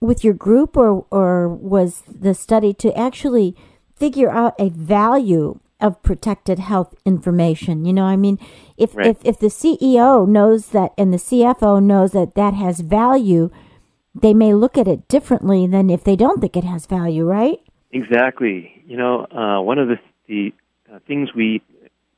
with 0.00 0.22
your 0.22 0.34
group 0.34 0.76
or 0.76 1.04
or 1.10 1.48
was 1.48 2.02
the 2.02 2.34
study 2.34 2.72
to 2.74 2.96
actually 2.96 3.56
figure 3.96 4.30
out 4.30 4.54
a 4.58 4.68
value 4.68 5.58
of 5.84 6.02
protected 6.02 6.58
health 6.58 6.94
information. 7.04 7.84
You 7.84 7.92
know, 7.92 8.04
I 8.04 8.16
mean, 8.16 8.38
if 8.78 8.96
right. 8.96 9.06
if 9.06 9.18
if 9.22 9.38
the 9.38 9.48
CEO 9.48 10.26
knows 10.26 10.68
that 10.68 10.92
and 10.96 11.12
the 11.12 11.18
CFO 11.18 11.82
knows 11.82 12.12
that 12.12 12.34
that 12.34 12.54
has 12.54 12.80
value, 12.80 13.50
they 14.14 14.32
may 14.32 14.54
look 14.54 14.78
at 14.78 14.88
it 14.88 15.06
differently 15.08 15.66
than 15.66 15.90
if 15.90 16.02
they 16.02 16.16
don't 16.16 16.40
think 16.40 16.56
it 16.56 16.64
has 16.64 16.86
value, 16.86 17.24
right? 17.24 17.58
Exactly. 17.92 18.82
You 18.86 18.96
know, 18.96 19.26
uh, 19.26 19.60
one 19.60 19.78
of 19.78 19.88
the, 19.88 19.98
the 20.26 20.52
uh, 20.92 21.00
things 21.06 21.34
we 21.34 21.62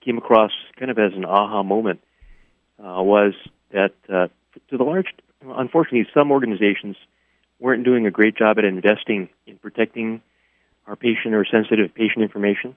came 0.05 0.17
across 0.17 0.53
kind 0.79 0.91
of 0.91 0.99
as 0.99 1.13
an 1.15 1.25
aha 1.25 1.63
moment 1.63 2.01
uh, 2.79 3.03
was 3.03 3.35
that 3.73 3.93
uh, 4.09 4.29
to 4.71 4.79
the 4.79 4.85
large, 4.85 5.09
unfortunately, 5.43 6.07
some 6.15 6.31
organizations 6.31 6.97
weren't 7.59 7.85
doing 7.85 8.07
a 8.07 8.11
great 8.11 8.37
job 8.37 8.59
at 8.59 8.65
investing 8.65 9.29
in 9.47 9.59
protecting 9.59 10.23
our 10.87 10.95
patient 10.95 11.35
or 11.35 11.45
sensitive 11.45 11.93
patient 11.95 12.23
information. 12.23 12.77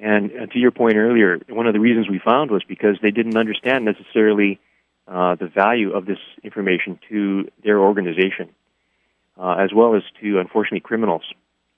And 0.00 0.30
uh, 0.32 0.46
to 0.46 0.58
your 0.58 0.70
point 0.70 0.96
earlier, 0.96 1.38
one 1.48 1.66
of 1.66 1.74
the 1.74 1.80
reasons 1.80 2.08
we 2.08 2.18
found 2.18 2.50
was 2.50 2.62
because 2.66 2.96
they 3.02 3.10
didn't 3.10 3.36
understand 3.36 3.84
necessarily 3.84 4.58
uh, 5.06 5.34
the 5.34 5.46
value 5.46 5.92
of 5.92 6.06
this 6.06 6.18
information 6.42 6.98
to 7.10 7.48
their 7.62 7.78
organization, 7.78 8.48
uh, 9.38 9.56
as 9.58 9.70
well 9.74 9.94
as 9.94 10.02
to, 10.22 10.38
unfortunately, 10.38 10.80
criminals 10.80 11.22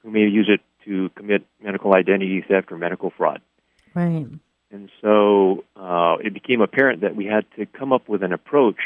who 0.02 0.10
may 0.10 0.20
use 0.20 0.48
it 0.48 0.60
to 0.84 1.08
commit 1.16 1.44
medical 1.60 1.94
identity 1.94 2.44
theft 2.46 2.70
or 2.70 2.78
medical 2.78 3.10
fraud. 3.10 3.40
Right. 3.94 4.26
And 4.70 4.88
so 5.00 5.64
uh, 5.76 6.16
it 6.24 6.32
became 6.32 6.60
apparent 6.60 7.00
that 7.02 7.16
we 7.16 7.26
had 7.26 7.44
to 7.56 7.66
come 7.66 7.92
up 7.92 8.08
with 8.08 8.22
an 8.22 8.32
approach 8.32 8.80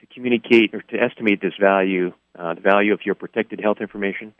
to 0.00 0.06
communicate 0.06 0.74
or 0.74 0.82
to 0.82 0.96
estimate 1.00 1.40
this 1.40 1.54
value, 1.58 2.12
uh, 2.38 2.54
the 2.54 2.60
value 2.60 2.92
of 2.92 3.00
your 3.04 3.14
protected 3.14 3.60
health 3.60 3.78
information, 3.80 4.34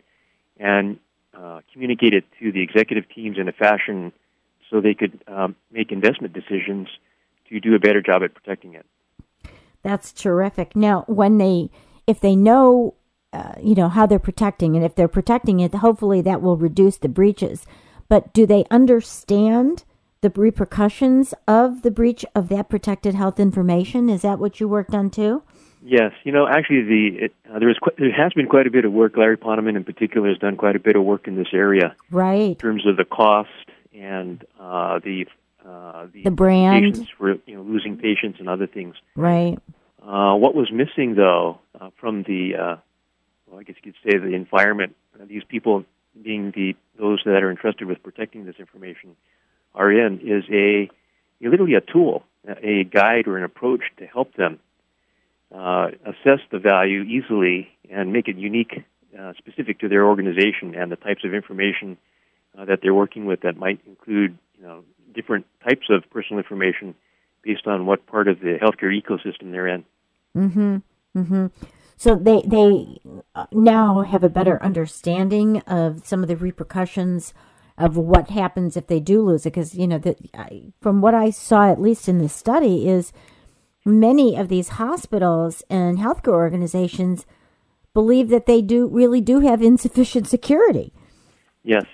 and 0.59 0.99
uh, 1.37 1.61
communicate 1.73 2.15
it 2.15 2.25
to 2.41 2.53
the 2.53 2.63
executive 2.63 3.05
teams 3.15 3.39
in 3.39 3.49
a 3.49 3.53
fashion 3.53 4.13
so 4.71 4.81
they 4.81 4.95
could 4.95 5.23
um, 5.27 5.57
make 5.71 5.93
investment 5.93 6.33
decisions 6.33 6.89
to 7.49 7.61
do 7.61 7.75
a 7.75 7.79
better 7.79 8.03
job 8.03 8.23
at 8.23 8.35
protecting 8.35 8.75
it. 8.75 8.87
That's 9.83 10.13
terrific. 10.13 10.77
Now, 10.77 11.05
when 11.07 11.39
they, 11.39 11.71
if 12.07 12.21
they 12.21 12.37
know, 12.37 12.95
uh, 13.33 13.55
you 13.63 13.75
know, 13.75 13.89
how 13.89 14.07
they're 14.07 14.19
protecting, 14.19 14.77
and 14.77 14.85
if 14.85 14.95
they're 14.95 15.09
protecting 15.09 15.61
it, 15.61 15.75
hopefully 15.75 16.21
that 16.23 16.43
will 16.43 16.57
reduce 16.57 16.99
the 16.99 17.09
breaches. 17.09 17.67
But 18.09 18.33
do 18.33 18.47
they 18.47 18.65
understand 18.71 19.85
the 20.21 20.31
repercussions 20.31 21.33
of 21.47 21.83
the 21.83 21.91
breach 21.91 22.25
of 22.35 22.49
that 22.49 22.69
protected 22.69 23.15
health 23.15 23.39
information? 23.39 24.09
Is 24.09 24.23
that 24.23 24.39
what 24.39 24.61
you 24.61 24.69
worked 24.69 24.95
on 24.95 25.11
too? 25.11 25.43
Yes, 25.91 26.13
you 26.23 26.33
know, 26.33 26.47
actually, 26.47 26.83
the 26.83 27.25
it, 27.25 27.35
uh, 27.51 27.59
there 27.59 27.71
is 27.71 27.79
qu- 27.79 27.95
there 27.97 28.13
has 28.13 28.35
been 28.35 28.47
quite 28.47 28.67
a 28.67 28.71
bit 28.71 28.85
of 28.85 28.93
work. 28.93 29.17
Larry 29.17 29.39
Ponemon, 29.39 29.75
in 29.75 29.85
particular, 29.85 30.29
has 30.29 30.37
done 30.37 30.57
quite 30.57 30.77
a 30.77 30.79
bit 30.79 30.97
of 30.97 31.03
work 31.03 31.27
in 31.27 31.35
this 31.35 31.49
area, 31.55 31.97
right? 32.11 32.51
In 32.51 32.55
terms 32.57 32.87
of 32.87 32.99
the 32.99 33.07
cost 33.07 33.49
and 33.95 34.45
uh, 34.61 34.99
the 34.99 35.25
uh, 35.65 36.07
the, 36.13 36.25
the 36.25 36.31
brand 36.31 37.09
for 37.17 37.37
you 37.47 37.57
know 37.57 37.63
losing 37.63 37.97
patients 37.97 38.39
and 38.39 38.51
other 38.51 38.67
things. 38.67 38.97
Right. 39.17 39.59
Uh, 40.03 40.35
what 40.35 40.55
was 40.55 40.71
missing 40.71 41.15
though 41.15 41.59
uh, 41.81 41.89
from 41.99 42.23
the 42.25 42.55
uh, 42.55 42.77
well, 43.47 43.61
I 43.61 43.63
guess 43.63 43.77
you 43.83 43.91
could 43.91 44.13
say 44.13 44.19
the 44.19 44.35
environment, 44.35 44.95
uh, 45.19 45.25
these 45.27 45.45
people 45.45 45.85
being 46.23 46.51
the 46.51 46.77
those 46.99 47.23
that 47.25 47.43
are 47.43 47.51
entrusted 47.51 47.89
with 47.89 48.03
protecting 48.03 48.45
this 48.45 48.57
information 48.59 49.17
are 49.75 49.91
in 49.91 50.21
is 50.21 50.45
a 50.53 50.91
literally 51.41 51.77
a 51.77 51.81
tool, 51.81 52.25
a 52.47 52.85
guide 52.85 53.27
or 53.27 53.39
an 53.39 53.45
approach 53.45 53.85
to 53.97 54.07
help 54.07 54.35
them 54.35 54.61
uh, 55.55 55.89
assess 56.05 56.41
the 56.51 56.59
value 56.59 57.03
easily 57.03 57.69
and 57.91 58.13
make 58.13 58.29
it 58.29 58.37
unique, 58.37 58.85
uh, 59.19 59.33
specific 59.39 59.81
to 59.81 59.89
their 59.89 60.07
organization 60.07 60.75
and 60.75 60.93
the 60.93 60.97
types 60.97 61.25
of 61.25 61.33
information 61.33 61.97
uh, 62.59 62.65
that 62.65 62.81
they're 62.83 62.95
working 62.95 63.25
with 63.25 63.41
that 63.41 63.57
might 63.57 63.81
include, 63.87 64.37
you 64.59 64.63
know, 64.63 64.85
different 65.15 65.47
types 65.67 65.87
of 65.91 66.09
personal 66.11 66.39
information 66.39 66.95
based 67.43 67.67
on 67.67 67.87
what 67.87 68.07
part 68.07 68.29
of 68.29 68.41
the 68.41 68.59
healthcare 68.61 68.93
ecosystem 68.93 69.53
they're 69.53 69.69
in. 69.69 69.85
Mm-hmm. 70.37 70.77
Mm-hmm. 71.17 71.47
So 71.97 72.15
they 72.15 72.43
they 72.47 73.01
uh, 73.35 73.47
now 73.51 74.03
have 74.03 74.23
a 74.23 74.29
better 74.29 74.63
understanding 74.63 75.61
of 75.63 76.07
some 76.07 76.23
of 76.23 76.29
the 76.29 76.37
repercussions 76.37 77.35
of 77.77 77.97
what 77.97 78.31
happens 78.31 78.77
if 78.77 78.87
they 78.87 79.01
do 79.01 79.23
lose 79.23 79.47
it. 79.47 79.51
Because 79.51 79.75
you 79.75 79.87
know 79.87 80.01
from 80.81 81.01
what 81.01 81.15
I 81.15 81.31
saw, 81.31 81.71
at 81.71 81.81
least 81.81 82.09
in 82.09 82.19
this 82.19 82.35
study, 82.35 82.89
is 82.89 83.13
many 83.89 84.37
of 84.37 84.49
these 84.49 84.71
hospitals 84.71 85.63
and 85.69 85.99
healthcare 85.99 86.35
organizations 86.35 87.27
believe 87.95 88.29
that 88.29 88.47
they 88.47 88.63
do 88.63 88.87
really 88.87 89.21
do 89.21 89.41
have 89.41 89.63
insufficient 89.63 90.29
security. 90.29 90.93
Yes, 91.65 91.87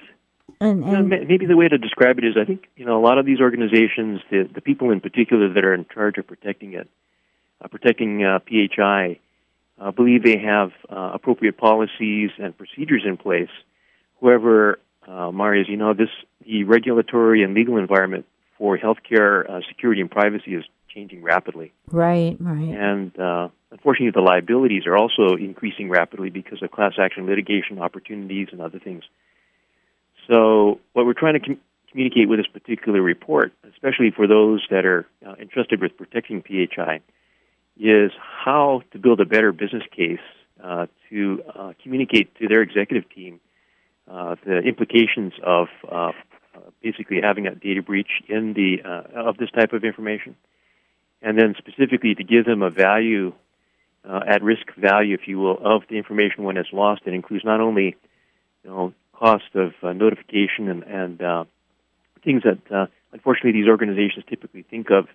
and, 0.60 0.84
and 0.84 1.10
you 1.10 1.18
know, 1.18 1.24
maybe 1.26 1.46
the 1.46 1.56
way 1.56 1.68
to 1.68 1.78
describe 1.78 2.18
it 2.18 2.24
is, 2.24 2.36
I 2.40 2.44
think 2.44 2.68
you 2.76 2.84
know 2.84 2.98
a 2.98 3.04
lot 3.04 3.18
of 3.18 3.26
these 3.26 3.40
organizations, 3.40 4.20
the 4.30 4.48
the 4.52 4.60
people 4.60 4.90
in 4.90 5.00
particular 5.00 5.52
that 5.52 5.64
are 5.64 5.74
in 5.74 5.86
charge 5.92 6.18
of 6.18 6.26
protecting 6.26 6.74
it, 6.74 6.88
uh, 7.60 7.68
protecting 7.68 8.24
uh, 8.24 8.38
PHI, 8.48 9.18
uh, 9.80 9.90
believe 9.90 10.22
they 10.22 10.38
have 10.38 10.70
uh, 10.88 11.10
appropriate 11.14 11.56
policies 11.56 12.30
and 12.38 12.56
procedures 12.56 13.02
in 13.06 13.16
place. 13.16 13.50
However, 14.20 14.78
uh, 15.06 15.30
you 15.68 15.76
know, 15.76 15.94
this 15.94 16.08
the 16.46 16.64
regulatory 16.64 17.42
and 17.42 17.54
legal 17.54 17.76
environment 17.76 18.26
for 18.58 18.78
healthcare 18.78 19.48
uh, 19.48 19.60
security 19.68 20.00
and 20.00 20.10
privacy 20.10 20.54
is 20.54 20.64
changing 20.94 21.22
rapidly. 21.22 21.72
Right, 21.90 22.36
right. 22.38 22.68
And 22.68 23.18
uh, 23.18 23.48
unfortunately, 23.70 24.12
the 24.14 24.24
liabilities 24.24 24.86
are 24.86 24.96
also 24.96 25.36
increasing 25.36 25.88
rapidly 25.88 26.30
because 26.30 26.62
of 26.62 26.70
class 26.70 26.92
action 26.98 27.26
litigation 27.26 27.78
opportunities 27.80 28.48
and 28.52 28.60
other 28.60 28.78
things. 28.78 29.04
So, 30.28 30.80
what 30.92 31.04
we're 31.04 31.12
trying 31.14 31.34
to 31.34 31.40
com- 31.40 31.60
communicate 31.90 32.28
with 32.28 32.38
this 32.38 32.46
particular 32.46 33.02
report, 33.02 33.52
especially 33.70 34.10
for 34.10 34.26
those 34.26 34.66
that 34.70 34.86
are 34.86 35.06
uh, 35.26 35.34
entrusted 35.40 35.80
with 35.80 35.96
protecting 35.96 36.42
PHI, 36.42 37.00
is 37.78 38.12
how 38.20 38.82
to 38.92 38.98
build 38.98 39.20
a 39.20 39.24
better 39.24 39.52
business 39.52 39.82
case 39.94 40.20
uh, 40.62 40.86
to 41.10 41.42
uh, 41.54 41.72
communicate 41.82 42.34
to 42.36 42.48
their 42.48 42.62
executive 42.62 43.08
team 43.10 43.40
uh, 44.10 44.36
the 44.46 44.58
implications 44.58 45.32
of 45.42 45.68
uh, 45.90 46.12
basically 46.82 47.20
having 47.22 47.46
a 47.46 47.54
data 47.54 47.82
breach 47.82 48.22
in 48.28 48.54
the 48.54 48.78
of 49.14 49.36
this 49.36 49.50
type 49.50 49.72
of 49.72 49.82
information, 49.82 50.36
and 51.24 51.38
then 51.38 51.54
specifically 51.58 52.14
to 52.14 52.22
give 52.22 52.44
them 52.44 52.62
a 52.62 52.70
value, 52.70 53.32
at 54.04 54.42
risk 54.42 54.66
value, 54.76 55.14
if 55.14 55.26
you 55.26 55.38
will, 55.38 55.58
of 55.64 55.82
the 55.88 55.96
information 55.96 56.44
when 56.44 56.58
it's 56.58 56.68
lost. 56.72 57.02
It 57.06 57.14
includes 57.14 57.44
not 57.44 57.60
only 57.60 57.96
you 58.62 58.70
know 58.70 58.92
cost 59.14 59.54
of 59.54 59.72
notification 59.82 60.68
and, 60.68 60.82
and 60.84 61.46
things 62.22 62.42
that 62.42 62.88
unfortunately 63.12 63.52
these 63.52 63.68
organizations 63.68 64.24
typically 64.28 64.62
think 64.62 64.90
of 64.90 65.08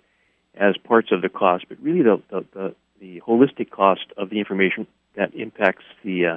as 0.54 0.76
parts 0.78 1.12
of 1.12 1.22
the 1.22 1.28
cost, 1.28 1.66
but 1.68 1.78
really 1.80 2.02
the, 2.02 2.20
the, 2.30 2.44
the, 2.52 2.74
the 3.00 3.20
holistic 3.20 3.70
cost 3.70 4.06
of 4.16 4.30
the 4.30 4.38
information 4.38 4.86
that 5.14 5.34
impacts 5.34 5.84
the 6.04 6.26
uh, 6.26 6.36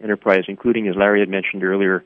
enterprise, 0.00 0.44
including, 0.48 0.86
as 0.88 0.96
Larry 0.96 1.20
had 1.20 1.28
mentioned 1.28 1.64
earlier, 1.64 2.04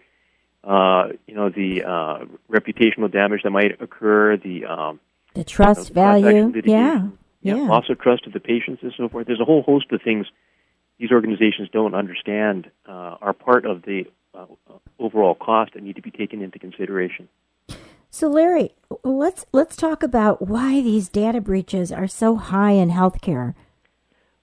uh, 0.64 1.08
you 1.26 1.34
know, 1.34 1.50
the 1.50 1.84
uh, 1.84 2.24
reputational 2.50 3.10
damage 3.10 3.42
that 3.42 3.50
might 3.50 3.80
occur, 3.82 4.36
the 4.36 4.64
um, 4.64 5.00
the 5.34 5.44
trust 5.44 5.92
value, 5.92 6.52
yeah, 6.64 7.08
yeah, 7.40 7.54
yeah, 7.54 7.68
loss 7.68 7.84
of 7.88 7.98
trust 8.00 8.26
of 8.26 8.32
the 8.32 8.40
patients 8.40 8.82
and 8.82 8.92
so 8.96 9.08
forth. 9.08 9.26
There's 9.26 9.40
a 9.40 9.44
whole 9.44 9.62
host 9.62 9.86
of 9.92 10.00
things 10.02 10.26
these 10.98 11.10
organizations 11.10 11.68
don't 11.72 11.94
understand 11.94 12.70
uh, 12.88 13.16
are 13.20 13.32
part 13.32 13.66
of 13.66 13.82
the 13.82 14.04
uh, 14.34 14.46
overall 14.98 15.34
cost 15.34 15.74
that 15.74 15.82
need 15.82 15.96
to 15.96 16.02
be 16.02 16.10
taken 16.10 16.42
into 16.42 16.58
consideration. 16.58 17.28
So, 18.08 18.28
Larry, 18.28 18.74
let's 19.02 19.46
let's 19.52 19.74
talk 19.74 20.02
about 20.02 20.46
why 20.46 20.82
these 20.82 21.08
data 21.08 21.40
breaches 21.40 21.90
are 21.90 22.06
so 22.06 22.36
high 22.36 22.72
in 22.72 22.90
healthcare. 22.90 23.54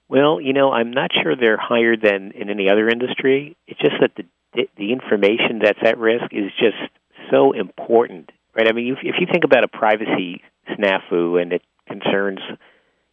Well, 0.08 0.42
you 0.42 0.54
know, 0.54 0.72
I'm 0.72 0.92
not 0.92 1.12
sure 1.14 1.36
they're 1.36 1.56
higher 1.56 1.96
than 1.96 2.32
in 2.32 2.50
any 2.50 2.68
other 2.68 2.90
industry. 2.90 3.56
It's 3.68 3.80
just 3.80 3.96
that 4.02 4.12
the 4.16 4.68
the 4.76 4.92
information 4.92 5.60
that's 5.64 5.80
at 5.86 5.98
risk 5.98 6.26
is 6.32 6.52
just 6.60 6.92
so 7.30 7.52
important, 7.52 8.32
right? 8.56 8.68
I 8.68 8.72
mean, 8.72 8.98
if 9.04 9.16
you 9.20 9.28
think 9.32 9.44
about 9.44 9.64
a 9.64 9.68
privacy 9.68 10.42
snafu 10.78 11.42
and 11.42 11.54
it 11.54 11.62
concerns, 11.88 12.40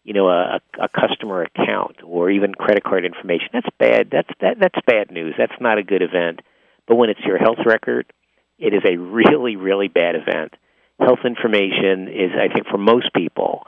you 0.04 0.12
know, 0.14 0.28
a, 0.28 0.60
a 0.80 0.88
customer 0.88 1.42
account 1.42 1.96
or 2.04 2.30
even 2.30 2.54
credit 2.54 2.84
card 2.84 3.04
information, 3.04 3.48
that's 3.52 3.68
bad. 3.78 4.08
That's 4.10 4.30
that 4.40 4.56
that's 4.60 4.78
bad 4.86 5.10
news. 5.10 5.34
That's 5.36 5.60
not 5.60 5.78
a 5.78 5.82
good 5.82 6.02
event. 6.02 6.40
But 6.86 6.96
when 6.96 7.10
it's 7.10 7.25
your 7.25 7.38
health 7.38 7.58
record 7.64 8.12
it 8.58 8.72
is 8.72 8.82
a 8.86 8.96
really, 8.96 9.56
really 9.56 9.88
bad 9.88 10.14
event. 10.16 10.54
Health 10.98 11.20
information 11.25 12.08
is, 12.08 12.30
I 12.32 12.52
think, 12.52 12.66
for 12.68 12.78
most 12.78 13.12
people 13.14 13.66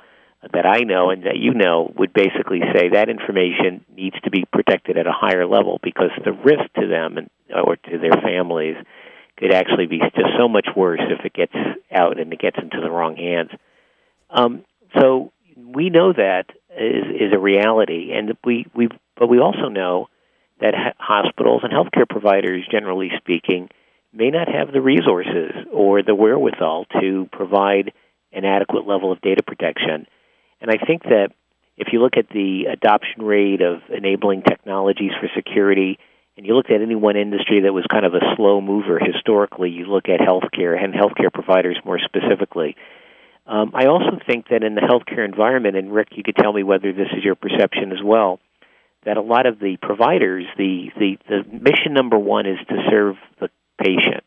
that 0.53 0.65
I 0.65 0.81
know 0.81 1.11
and 1.11 1.25
that 1.25 1.37
you 1.37 1.53
know, 1.53 1.93
would 1.99 2.13
basically 2.13 2.61
say 2.73 2.91
that 2.91 3.09
information 3.09 3.85
needs 3.95 4.17
to 4.23 4.31
be 4.31 4.45
protected 4.51 4.97
at 4.97 5.07
a 5.07 5.13
higher 5.13 5.47
level 5.47 5.79
because 5.83 6.11
the 6.25 6.33
risk 6.33 6.73
to 6.79 6.87
them 6.87 7.19
and, 7.19 7.31
or 7.53 7.77
to 7.77 7.99
their 7.99 8.23
families 8.23 8.77
could 9.37 9.53
actually 9.53 9.87
be 9.87 9.99
just 9.99 10.39
so 10.39 10.49
much 10.49 10.69
worse 10.77 11.01
if 11.11 11.25
it 11.25 11.35
gets 11.35 11.55
out 11.93 12.19
and 12.19 12.33
it 12.33 12.39
gets 12.39 12.57
into 12.63 12.81
the 12.81 12.91
wrong 12.91 13.17
hands. 13.17 13.51
Um, 14.31 14.65
so 14.99 15.33
we 15.57 15.91
know 15.91 16.13
that 16.13 16.45
is, 16.71 17.05
is 17.09 17.33
a 17.33 17.39
reality, 17.39 18.13
and 18.13 18.37
we, 18.45 18.67
we, 18.75 18.89
but 19.17 19.29
we 19.29 19.39
also 19.39 19.69
know 19.69 20.09
that 20.61 20.75
hospitals 20.99 21.63
and 21.63 21.73
healthcare 21.73 22.09
providers, 22.09 22.67
generally 22.71 23.11
speaking, 23.19 23.69
may 24.13 24.31
not 24.31 24.49
have 24.49 24.73
the 24.73 24.81
resources 24.81 25.53
or 25.73 26.03
the 26.03 26.15
wherewithal 26.15 26.87
to 27.01 27.29
provide 27.33 27.93
an 28.33 28.45
adequate 28.45 28.87
level 28.87 29.13
of 29.13 29.21
data 29.21 29.43
protection. 29.43 30.07
And 30.61 30.71
I 30.71 30.85
think 30.85 31.05
that 31.05 31.29
if 31.77 31.89
you 31.93 32.01
look 32.03 32.17
at 32.17 32.29
the 32.29 32.65
adoption 32.73 33.23
rate 33.23 33.63
of 33.63 33.83
enabling 33.89 34.43
technologies 34.43 35.13
for 35.21 35.29
security, 35.35 35.99
and 36.37 36.47
you 36.47 36.55
look 36.55 36.71
at 36.71 36.81
any 36.81 36.95
one 36.95 37.17
industry 37.17 37.63
that 37.63 37.73
was 37.73 37.85
kind 37.91 38.07
of 38.07 38.15
a 38.15 38.21
slow 38.37 38.61
mover 38.61 38.99
historically, 38.99 39.71
you 39.71 39.87
look 39.87 40.09
at 40.09 40.21
healthcare 40.21 40.77
and 40.83 40.95
healthcare 40.95 41.33
providers 41.33 41.79
more 41.85 41.99
specifically. 41.99 42.77
Um, 43.49 43.73
I 43.75 43.87
also 43.87 44.19
think 44.27 44.49
that 44.51 44.63
in 44.63 44.75
the 44.75 44.83
healthcare 44.83 45.25
environment, 45.25 45.75
and 45.75 45.93
Rick, 45.93 46.09
you 46.13 46.23
could 46.23 46.37
tell 46.37 46.53
me 46.53 46.63
whether 46.63 46.93
this 46.93 47.09
is 47.17 47.25
your 47.25 47.35
perception 47.35 47.93
as 47.93 48.03
well, 48.05 48.41
that 49.05 49.17
a 49.17 49.23
lot 49.23 49.47
of 49.47 49.59
the 49.59 49.79
providers, 49.81 50.45
the, 50.59 50.91
the, 50.99 51.17
the 51.29 51.43
mission 51.51 51.95
number 51.95 52.19
one 52.19 52.47
is 52.47 52.59
to 52.69 52.77
serve 52.91 53.17
the 53.41 53.49
patient. 53.83 54.25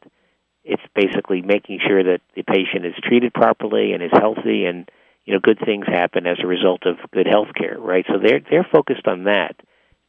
It's 0.63 0.81
basically 0.95 1.43
making 1.43 1.79
sure 1.87 2.03
that 2.03 2.21
the 2.35 2.41
patient 2.41 2.85
is 2.85 2.93
treated 3.03 3.31
properly 3.33 3.93
and 3.93 4.01
is 4.01 4.11
healthy, 4.11 4.65
and 4.65 4.89
you 5.25 5.33
know 5.33 5.39
good 5.39 5.59
things 5.63 5.85
happen 5.87 6.25
as 6.25 6.37
a 6.41 6.47
result 6.47 6.85
of 6.85 6.97
good 7.11 7.27
health 7.27 7.49
care, 7.55 7.77
right? 7.79 8.05
So 8.07 8.17
they're 8.17 8.41
they're 8.47 8.67
focused 8.71 9.07
on 9.07 9.25
that. 9.25 9.55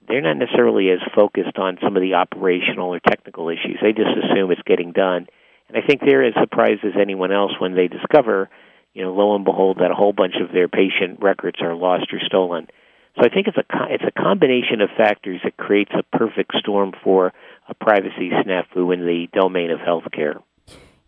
They're 0.07 0.21
not 0.21 0.37
necessarily 0.37 0.91
as 0.91 1.01
focused 1.15 1.59
on 1.59 1.79
some 1.83 1.97
of 1.97 2.03
the 2.03 2.15
operational 2.15 2.95
or 2.95 3.01
technical 3.01 3.49
issues. 3.49 3.79
They 3.81 3.93
just 3.93 4.11
assume 4.11 4.51
it's 4.51 4.63
getting 4.67 4.93
done, 4.93 5.27
and 5.69 5.77
I 5.77 5.87
think 5.87 6.01
they're 6.01 6.25
as 6.25 6.35
surprised 6.39 6.85
as 6.85 7.01
anyone 7.01 7.33
else 7.33 7.53
when 7.59 7.75
they 7.75 7.89
discover, 7.89 8.51
you 8.95 9.03
know, 9.03 9.13
lo 9.13 9.35
and 9.35 9.45
behold, 9.45 9.79
that 9.79 9.91
a 9.91 9.95
whole 9.95 10.13
bunch 10.13 10.35
of 10.43 10.53
their 10.53 10.69
patient 10.69 11.21
records 11.21 11.61
are 11.61 11.75
lost 11.75 12.13
or 12.13 12.21
stolen. 12.25 12.69
So 13.17 13.25
I 13.25 13.29
think 13.29 13.47
it's 13.47 13.57
a 13.57 13.65
it's 13.91 14.05
a 14.05 14.21
combination 14.21 14.81
of 14.81 14.89
factors 14.97 15.41
that 15.45 15.57
creates 15.57 15.93
a 15.93 16.17
perfect 16.17 16.53
storm 16.59 16.93
for 17.05 17.33
a 17.69 17.75
privacy 17.75 18.31
snafu 18.31 18.93
in 18.93 19.05
the 19.05 19.29
domain 19.33 19.71
of 19.71 19.81
healthcare. 19.81 20.43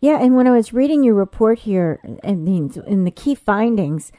Yeah, 0.01 0.21
and 0.21 0.35
when 0.35 0.45
I 0.45 0.51
was 0.51 0.73
reading 0.73 1.03
your 1.03 1.15
report 1.15 1.59
here, 1.59 1.99
I 2.23 2.33
mean, 2.33 2.71
in 2.85 3.05
the 3.05 3.11
key 3.11 3.33
findings 3.33 4.11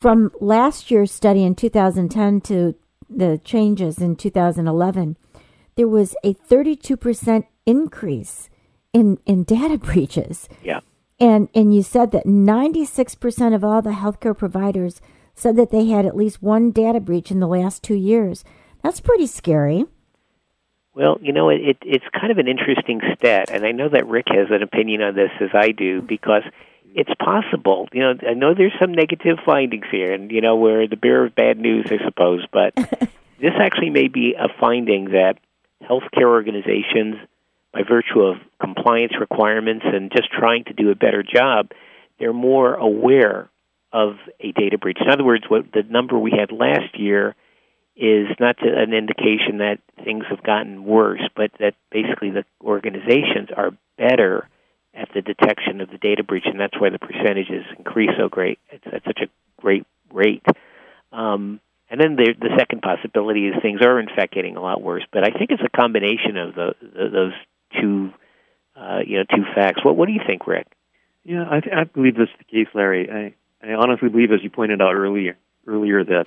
from 0.00 0.30
last 0.40 0.90
year's 0.90 1.12
study 1.12 1.44
in 1.44 1.54
2010 1.54 2.40
to 2.42 2.74
the 3.10 3.38
changes 3.44 3.98
in 3.98 4.16
2011, 4.16 5.16
there 5.76 5.88
was 5.88 6.14
a 6.24 6.34
32% 6.34 7.44
increase 7.66 8.48
in, 8.92 9.18
in 9.26 9.44
data 9.44 9.76
breaches. 9.78 10.48
Yeah. 10.62 10.80
And, 11.20 11.48
and 11.54 11.74
you 11.74 11.82
said 11.82 12.12
that 12.12 12.26
96% 12.26 13.54
of 13.54 13.64
all 13.64 13.82
the 13.82 13.90
healthcare 13.90 14.36
providers 14.36 15.00
said 15.34 15.56
that 15.56 15.70
they 15.70 15.86
had 15.86 16.06
at 16.06 16.16
least 16.16 16.42
one 16.42 16.70
data 16.70 17.00
breach 17.00 17.30
in 17.30 17.40
the 17.40 17.48
last 17.48 17.82
two 17.82 17.94
years. 17.94 18.44
That's 18.82 19.00
pretty 19.00 19.26
scary. 19.26 19.84
Well, 20.94 21.18
you 21.20 21.32
know, 21.32 21.48
it, 21.48 21.78
it's 21.82 22.04
kind 22.12 22.32
of 22.32 22.38
an 22.38 22.48
interesting 22.48 23.00
stat, 23.16 23.50
and 23.52 23.64
I 23.64 23.70
know 23.70 23.88
that 23.88 24.08
Rick 24.08 24.26
has 24.30 24.48
an 24.50 24.64
opinion 24.64 25.00
on 25.02 25.14
this 25.14 25.30
as 25.40 25.50
I 25.54 25.70
do 25.70 26.02
because 26.02 26.42
it's 26.94 27.10
possible. 27.20 27.88
You 27.92 28.00
know, 28.00 28.14
I 28.28 28.34
know 28.34 28.52
there's 28.52 28.72
some 28.80 28.92
negative 28.92 29.38
findings 29.46 29.86
here, 29.92 30.12
and 30.12 30.30
you 30.32 30.40
know, 30.40 30.56
we're 30.56 30.88
the 30.88 30.96
bearer 30.96 31.26
of 31.26 31.36
bad 31.36 31.58
news, 31.58 31.86
I 31.90 32.04
suppose, 32.04 32.44
but 32.52 32.74
this 33.40 33.54
actually 33.60 33.90
may 33.90 34.08
be 34.08 34.34
a 34.36 34.48
finding 34.58 35.10
that 35.12 35.38
healthcare 35.82 36.26
organizations, 36.26 37.16
by 37.72 37.82
virtue 37.88 38.20
of 38.20 38.36
compliance 38.60 39.12
requirements 39.18 39.84
and 39.86 40.10
just 40.10 40.30
trying 40.30 40.64
to 40.64 40.72
do 40.72 40.90
a 40.90 40.94
better 40.94 41.22
job, 41.22 41.70
they're 42.18 42.32
more 42.32 42.74
aware 42.74 43.50
of 43.92 44.16
a 44.40 44.52
data 44.52 44.78
breach. 44.78 44.98
In 45.00 45.10
other 45.10 45.24
words, 45.24 45.44
what 45.48 45.72
the 45.72 45.82
number 45.82 46.18
we 46.18 46.32
had 46.32 46.52
last 46.52 46.98
year 46.98 47.34
is 47.96 48.28
not 48.38 48.56
an 48.62 48.92
indication 48.92 49.58
that 49.58 49.78
things 50.04 50.24
have 50.30 50.42
gotten 50.42 50.84
worse, 50.84 51.22
but 51.34 51.50
that 51.58 51.74
basically 51.90 52.30
the 52.30 52.44
organizations 52.62 53.48
are 53.56 53.72
better 53.96 54.48
at 54.94 55.08
the 55.14 55.22
detection 55.22 55.80
of 55.80 55.90
the 55.90 55.98
data 55.98 56.22
breach, 56.22 56.44
and 56.46 56.60
that's 56.60 56.78
why 56.78 56.90
the 56.90 56.98
percentages 56.98 57.64
increase 57.76 58.10
so 58.18 58.28
great. 58.28 58.58
It's 58.70 58.86
at 58.86 59.02
such 59.04 59.20
a 59.22 59.60
great 59.60 59.84
rate. 60.12 60.44
Um, 61.12 61.60
and 61.90 62.00
then 62.00 62.16
the, 62.16 62.34
the 62.38 62.54
second 62.58 62.82
possibility 62.82 63.48
is 63.48 63.54
things 63.62 63.80
are 63.82 63.98
in 63.98 64.08
fact 64.08 64.34
getting 64.34 64.56
a 64.56 64.60
lot 64.60 64.82
worse. 64.82 65.04
But 65.12 65.24
I 65.24 65.30
think 65.30 65.50
it's 65.50 65.62
a 65.62 65.76
combination 65.76 66.36
of 66.36 66.54
the, 66.54 66.74
the, 66.80 67.08
those 67.08 67.32
two, 67.80 68.12
uh, 68.76 69.00
you 69.06 69.18
know, 69.18 69.24
two 69.24 69.44
facts. 69.54 69.84
What 69.84 69.96
What 69.96 70.06
do 70.06 70.12
you 70.12 70.20
think, 70.26 70.46
Rick? 70.46 70.66
Yeah, 71.24 71.44
I, 71.50 71.60
th- 71.60 71.74
I 71.74 71.84
believe 71.84 72.16
this 72.16 72.28
is 72.28 72.38
the 72.38 72.44
case, 72.44 72.68
Larry. 72.74 73.10
I, 73.10 73.66
I 73.66 73.74
honestly 73.74 74.08
believe, 74.08 74.32
as 74.32 74.42
you 74.42 74.50
pointed 74.50 74.80
out 74.80 74.94
earlier, 74.94 75.36
earlier 75.66 76.04
that 76.04 76.26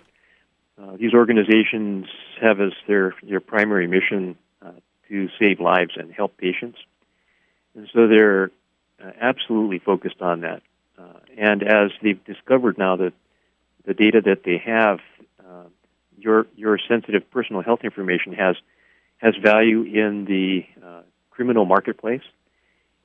uh, 0.81 0.97
these 0.97 1.13
organizations 1.13 2.05
have 2.39 2.59
as 2.59 2.71
their 2.87 3.15
their 3.23 3.39
primary 3.39 3.87
mission 3.87 4.37
uh, 4.61 4.71
to 5.09 5.29
save 5.39 5.59
lives 5.59 5.93
and 5.95 6.11
help 6.11 6.37
patients, 6.37 6.77
and 7.75 7.89
so 7.93 8.07
they're 8.07 8.51
uh, 9.03 9.11
absolutely 9.19 9.79
focused 9.79 10.21
on 10.21 10.41
that. 10.41 10.61
Uh, 10.97 11.19
and 11.37 11.63
as 11.63 11.91
they've 12.03 12.23
discovered 12.25 12.77
now 12.77 12.95
that 12.95 13.13
the 13.85 13.93
data 13.93 14.21
that 14.23 14.43
they 14.43 14.61
have, 14.63 14.99
uh, 15.39 15.63
your 16.17 16.45
your 16.55 16.77
sensitive 16.87 17.29
personal 17.31 17.61
health 17.61 17.79
information 17.83 18.33
has 18.33 18.55
has 19.17 19.35
value 19.41 19.83
in 19.83 20.25
the 20.25 20.65
uh, 20.85 21.01
criminal 21.41 21.65
marketplace 21.65 22.21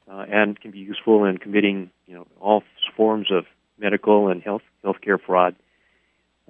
and 0.06 0.60
can 0.60 0.70
be 0.70 0.78
useful 0.78 1.24
in 1.24 1.38
committing 1.38 1.90
you 2.06 2.14
know 2.14 2.26
all 2.38 2.62
forms 2.94 3.28
of 3.30 3.46
medical 3.78 4.28
and 4.28 4.42
health 4.42 4.60
healthcare 4.84 5.18
fraud. 5.18 5.56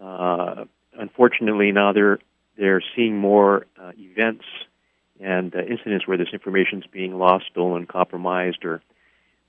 Uh, 0.02 0.64
unfortunately, 0.98 1.70
now 1.70 1.92
they're 1.92 2.18
they're 2.58 2.82
seeing 2.96 3.16
more 3.16 3.66
uh, 3.80 3.92
events 3.96 4.44
and 5.20 5.54
uh, 5.54 5.60
incidents 5.60 6.08
where 6.08 6.18
this 6.18 6.30
information 6.32 6.80
is 6.80 6.84
being 6.90 7.16
lost, 7.18 7.44
stolen, 7.52 7.86
compromised, 7.86 8.64
or 8.64 8.82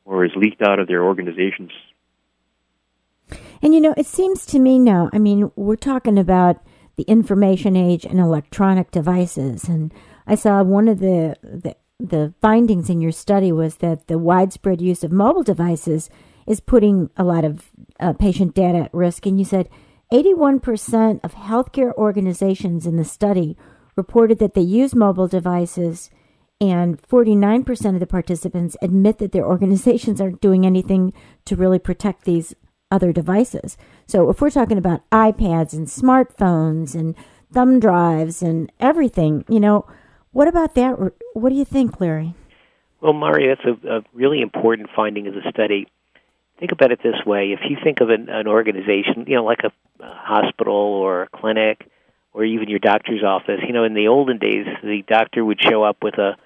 or 0.05 0.23
is 0.23 0.31
leaked 0.35 0.61
out 0.61 0.77
of 0.77 0.87
their 0.87 1.03
organizations. 1.03 1.71
And 3.63 3.73
you 3.73 3.81
know, 3.81 3.95
it 3.97 4.05
seems 4.05 4.45
to 4.45 4.59
me 4.59 4.77
now. 4.77 5.09
I 5.11 5.17
mean, 5.17 5.51
we're 5.55 5.75
talking 5.75 6.19
about 6.19 6.61
the 6.97 7.03
information 7.03 7.75
age 7.75 8.05
and 8.05 8.19
electronic 8.19 8.91
devices, 8.91 9.63
and 9.63 9.91
I 10.27 10.35
saw 10.35 10.61
one 10.61 10.87
of 10.87 10.99
the 10.99 11.35
the 11.41 11.75
the 11.99 12.33
findings 12.41 12.89
in 12.89 13.01
your 13.01 13.11
study 13.11 13.51
was 13.51 13.77
that 13.77 14.07
the 14.07 14.19
widespread 14.19 14.81
use 14.81 15.03
of 15.03 15.11
mobile 15.11 15.43
devices 15.43 16.09
is 16.45 16.59
putting 16.59 17.09
a 17.17 17.23
lot 17.23 17.43
of 17.43 17.71
uh, 17.99 18.13
patient 18.13 18.53
data 18.53 18.79
at 18.79 18.93
risk. 18.93 19.25
And 19.25 19.39
you 19.39 19.45
said 19.45 19.69
81% 20.11 21.19
of 21.23 21.33
healthcare 21.33 21.93
organizations 21.95 22.85
in 22.85 22.95
the 22.95 23.03
study 23.03 23.57
reported 23.95 24.39
that 24.39 24.53
they 24.53 24.61
use 24.61 24.93
mobile 24.93 25.27
devices, 25.27 26.09
and 26.61 27.01
49% 27.01 27.93
of 27.93 27.99
the 27.99 28.07
participants 28.07 28.77
admit 28.81 29.17
that 29.17 29.31
their 29.31 29.45
organizations 29.45 30.21
aren't 30.21 30.39
doing 30.39 30.65
anything 30.65 31.13
to 31.45 31.55
really 31.55 31.79
protect 31.79 32.23
these 32.23 32.53
other 32.91 33.11
devices. 33.11 33.75
So 34.05 34.29
if 34.29 34.39
we're 34.39 34.51
talking 34.51 34.77
about 34.77 35.09
iPads 35.09 35.73
and 35.73 35.87
smartphones 35.87 36.95
and 36.95 37.15
thumb 37.51 37.79
drives 37.79 38.41
and 38.41 38.71
everything, 38.79 39.43
you 39.49 39.59
know, 39.59 39.85
what 40.37 40.47
about 40.47 40.75
that? 40.75 40.91
What 41.33 41.49
do 41.49 41.55
you 41.55 41.65
think, 41.65 41.99
Larry? 41.99 42.35
Well, 43.01 43.13
Mari, 43.13 43.47
that's 43.47 43.65
a, 43.65 43.97
a 43.97 44.03
really 44.13 44.41
important 44.41 44.87
finding 44.95 45.25
of 45.25 45.33
the 45.33 45.41
study. 45.49 45.87
Think 46.59 46.71
about 46.71 46.91
it 46.91 46.99
this 47.01 47.25
way: 47.25 47.53
if 47.53 47.61
you 47.67 47.75
think 47.83 48.01
of 48.01 48.11
an, 48.11 48.29
an 48.29 48.47
organization, 48.47 49.25
you 49.25 49.35
know, 49.35 49.43
like 49.43 49.61
a, 49.63 49.71
a 49.99 50.13
hospital 50.13 50.75
or 50.75 51.23
a 51.23 51.29
clinic, 51.29 51.89
or 52.33 52.45
even 52.45 52.69
your 52.69 52.77
doctor's 52.77 53.23
office, 53.23 53.61
you 53.65 53.73
know, 53.73 53.83
in 53.83 53.95
the 53.95 54.09
olden 54.09 54.37
days, 54.37 54.67
the 54.83 55.01
doctor 55.07 55.43
would 55.43 55.59
show 55.59 55.81
up 55.81 56.03
with 56.03 56.19
a, 56.19 56.37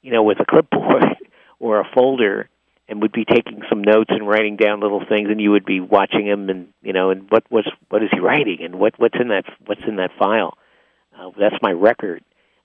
you 0.00 0.12
know, 0.12 0.22
with 0.22 0.38
a 0.38 0.44
clipboard 0.48 1.16
or 1.58 1.80
a 1.80 1.90
folder, 1.92 2.48
and 2.88 3.02
would 3.02 3.10
be 3.10 3.24
taking 3.24 3.62
some 3.68 3.82
notes 3.82 4.10
and 4.10 4.28
writing 4.28 4.54
down 4.54 4.78
little 4.78 5.04
things, 5.04 5.28
and 5.28 5.40
you 5.40 5.50
would 5.50 5.64
be 5.64 5.80
watching 5.80 6.24
him, 6.24 6.50
and 6.50 6.68
you 6.82 6.92
know, 6.92 7.10
and 7.10 7.28
what 7.28 7.42
what's 7.48 7.68
what 7.88 8.00
is 8.00 8.10
he 8.12 8.20
writing, 8.20 8.58
and 8.62 8.76
what 8.76 8.94
what's 8.96 9.18
in 9.20 9.26
that 9.30 9.46
what's 9.66 9.82
in 9.88 9.96
that 9.96 10.12
file. 10.20 10.56
Uh, 11.18 11.30
that's 11.36 11.56
my 11.60 11.72
record. 11.72 12.22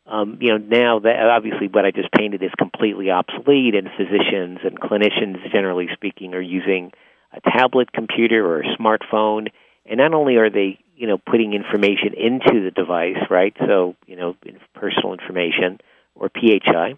Um, 0.08 0.38
you 0.40 0.50
know, 0.50 0.58
now 0.58 1.00
that 1.00 1.30
obviously 1.30 1.68
what 1.68 1.86
I 1.86 1.92
just 1.92 2.12
painted 2.12 2.44
is 2.44 2.52
completely 2.58 3.10
obsolete, 3.10 3.74
and 3.76 3.90
physicians 3.98 4.60
and 4.64 4.80
clinicians, 4.80 5.52
generally 5.52 5.88
speaking, 5.94 6.34
are 6.36 6.42
using 6.42 6.92
a 7.34 7.42
tablet 7.42 7.92
computer 7.92 8.46
or 8.46 8.62
a 8.62 8.78
smartphone. 8.78 9.50
And 9.86 9.98
not 9.98 10.14
only 10.14 10.36
are 10.36 10.50
they, 10.50 10.80
you 10.96 11.08
know, 11.08 11.18
putting 11.18 11.54
information 11.54 12.14
into 12.16 12.64
the 12.64 12.72
device, 12.72 13.18
right? 13.30 13.56
So, 13.60 13.96
you 14.06 14.16
know, 14.16 14.36
personal 14.74 15.14
information 15.14 15.80
or 16.16 16.30
PHI. 16.30 16.98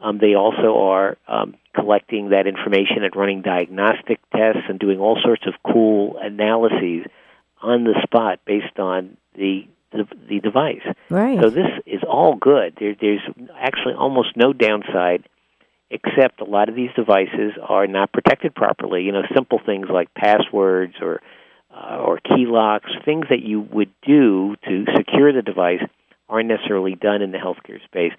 Um, 0.00 0.18
they 0.18 0.34
also 0.34 0.78
are 0.78 1.16
um, 1.26 1.54
collecting 1.74 2.30
that 2.30 2.46
information 2.46 3.04
and 3.04 3.16
running 3.16 3.42
diagnostic 3.42 4.20
tests 4.30 4.62
and 4.68 4.78
doing 4.78 4.98
all 4.98 5.18
sorts 5.22 5.46
of 5.46 5.54
cool 5.64 6.18
analyses 6.20 7.06
on 7.62 7.84
the 7.84 7.94
spot 8.02 8.40
based 8.44 8.78
on 8.78 9.16
the 9.34 9.66
the, 9.94 10.06
the 10.28 10.40
device. 10.40 10.82
Right. 11.08 11.38
So 11.40 11.50
this 11.50 11.70
is 11.86 12.02
all 12.06 12.36
good. 12.36 12.74
There, 12.78 12.94
there's 13.00 13.22
actually 13.58 13.94
almost 13.94 14.36
no 14.36 14.52
downside, 14.52 15.28
except 15.90 16.40
a 16.40 16.44
lot 16.44 16.68
of 16.68 16.74
these 16.74 16.90
devices 16.96 17.52
are 17.62 17.86
not 17.86 18.12
protected 18.12 18.54
properly. 18.54 19.02
You 19.02 19.12
know, 19.12 19.22
simple 19.34 19.60
things 19.64 19.86
like 19.90 20.12
passwords 20.14 20.94
or 21.00 21.20
uh, 21.70 21.98
or 21.98 22.18
key 22.18 22.46
locks, 22.46 22.90
things 23.04 23.26
that 23.30 23.42
you 23.42 23.60
would 23.60 23.90
do 24.06 24.54
to 24.64 24.84
secure 24.96 25.32
the 25.32 25.42
device, 25.42 25.82
aren't 26.28 26.48
necessarily 26.48 26.94
done 26.94 27.20
in 27.20 27.32
the 27.32 27.38
healthcare 27.38 27.82
space. 27.84 28.12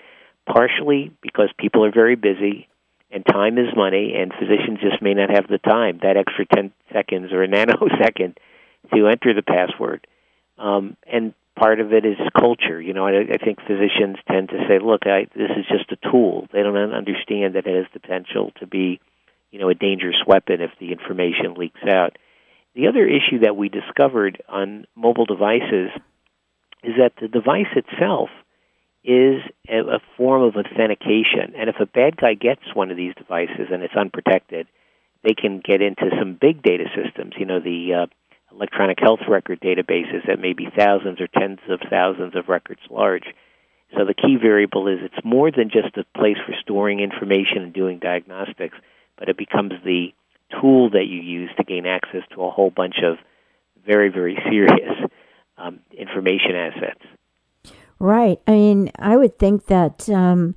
Partially 0.46 1.12
because 1.22 1.50
people 1.58 1.86
are 1.86 1.92
very 1.92 2.16
busy 2.16 2.68
and 3.12 3.26
time 3.26 3.58
is 3.58 3.68
money, 3.76 4.14
and 4.18 4.34
physicians 4.38 4.80
just 4.82 5.02
may 5.02 5.14
not 5.14 5.30
have 5.30 5.48
the 5.48 5.58
time, 5.58 6.00
that 6.02 6.18
extra 6.18 6.46
10 6.46 6.72
seconds 6.92 7.32
or 7.32 7.44
a 7.44 7.48
nanosecond, 7.56 8.36
to 8.94 9.08
enter 9.08 9.34
the 9.34 9.42
password. 9.42 10.06
Um, 10.58 10.98
and 11.12 11.34
part 11.56 11.80
of 11.80 11.94
it 11.94 12.06
is 12.06 12.18
culture. 12.38 12.82
You 12.82 12.94
know, 12.94 13.06
I, 13.06 13.22
I 13.34 13.38
think 13.44 13.60
physicians 13.62 14.18
tend 14.30 14.50
to 14.50 14.66
say, 14.68 14.80
"Look, 14.80 15.06
I, 15.06 15.28
this 15.36 15.52
is 15.58 15.66
just 15.68 15.92
a 15.92 16.12
tool." 16.12 16.48
They 16.52 16.64
don't 16.64 16.76
understand 16.76 17.56
that 17.56 17.68
it 17.68 17.76
has 17.76 17.86
the 17.94 18.00
potential 18.00 18.52
to 18.60 18.68
be, 18.68 19.00
you 19.52 19.60
know, 19.60 19.70
a 19.70 19.76
dangerous 19.76 20.22
weapon 20.28 20.62
if 20.62 20.72
the 20.80 20.92
information 20.92 21.56
leaks 21.56 21.82
out. 21.88 22.18
The 22.76 22.88
other 22.88 23.06
issue 23.06 23.40
that 23.44 23.56
we 23.56 23.70
discovered 23.70 24.44
on 24.50 24.86
mobile 24.96 25.26
devices 25.26 25.92
is 26.84 26.94
that 27.00 27.14
the 27.20 27.28
device 27.28 27.72
itself 27.76 28.30
is 29.04 29.42
a, 29.70 29.80
a 29.80 30.00
form 30.18 30.44
of 30.44 30.56
authentication, 30.56 31.54
and 31.56 31.70
if 31.70 31.76
a 31.80 31.86
bad 31.86 32.18
guy 32.18 32.34
gets 32.34 32.64
one 32.74 32.92
of 32.92 32.98
these 32.98 33.16
devices 33.16 33.68
and 33.72 33.82
it's 33.82 33.96
unprotected, 33.96 34.68
they 35.24 35.34
can 35.34 35.62
get 35.64 35.82
into 35.82 36.10
some 36.20 36.38
big 36.40 36.62
data 36.62 36.86
systems. 36.96 37.34
You 37.38 37.46
know, 37.46 37.60
the 37.60 37.94
uh, 37.94 38.06
electronic 38.56 38.98
health 39.00 39.20
record 39.28 39.60
databases 39.60 40.26
that 40.28 40.40
may 40.40 40.54
be 40.54 40.68
thousands 40.78 41.20
or 41.20 41.28
tens 41.28 41.60
of 41.70 41.80
thousands 41.90 42.36
of 42.36 42.48
records 42.48 42.82
large. 42.90 43.26
So 43.96 44.06
the 44.06 44.14
key 44.14 44.38
variable 44.42 44.88
is 44.88 45.00
it's 45.02 45.26
more 45.26 45.52
than 45.52 45.70
just 45.70 45.98
a 45.98 46.06
place 46.18 46.38
for 46.46 46.54
storing 46.62 47.00
information 47.00 47.60
and 47.60 47.74
doing 47.74 48.00
diagnostics, 48.00 48.78
but 49.18 49.30
it 49.30 49.38
becomes 49.38 49.74
the 49.84 50.08
tool 50.62 50.90
that 50.92 51.06
you 51.08 51.22
use 51.22 51.50
to 51.58 51.64
gain 51.64 51.86
access 51.86 52.22
to 52.34 52.44
a 52.44 52.52
whole 52.52 52.72
bunch 52.72 52.96
of 53.04 53.18
very, 53.86 54.10
very 54.10 54.38
serious 54.50 55.10
um, 55.58 55.80
information 55.98 56.56
assets. 56.56 57.76
Right. 58.00 58.40
I 58.48 58.52
mean, 58.52 58.92
I 59.00 59.16
would 59.16 59.40
think 59.40 59.68
that 59.68 60.10
um, 60.10 60.56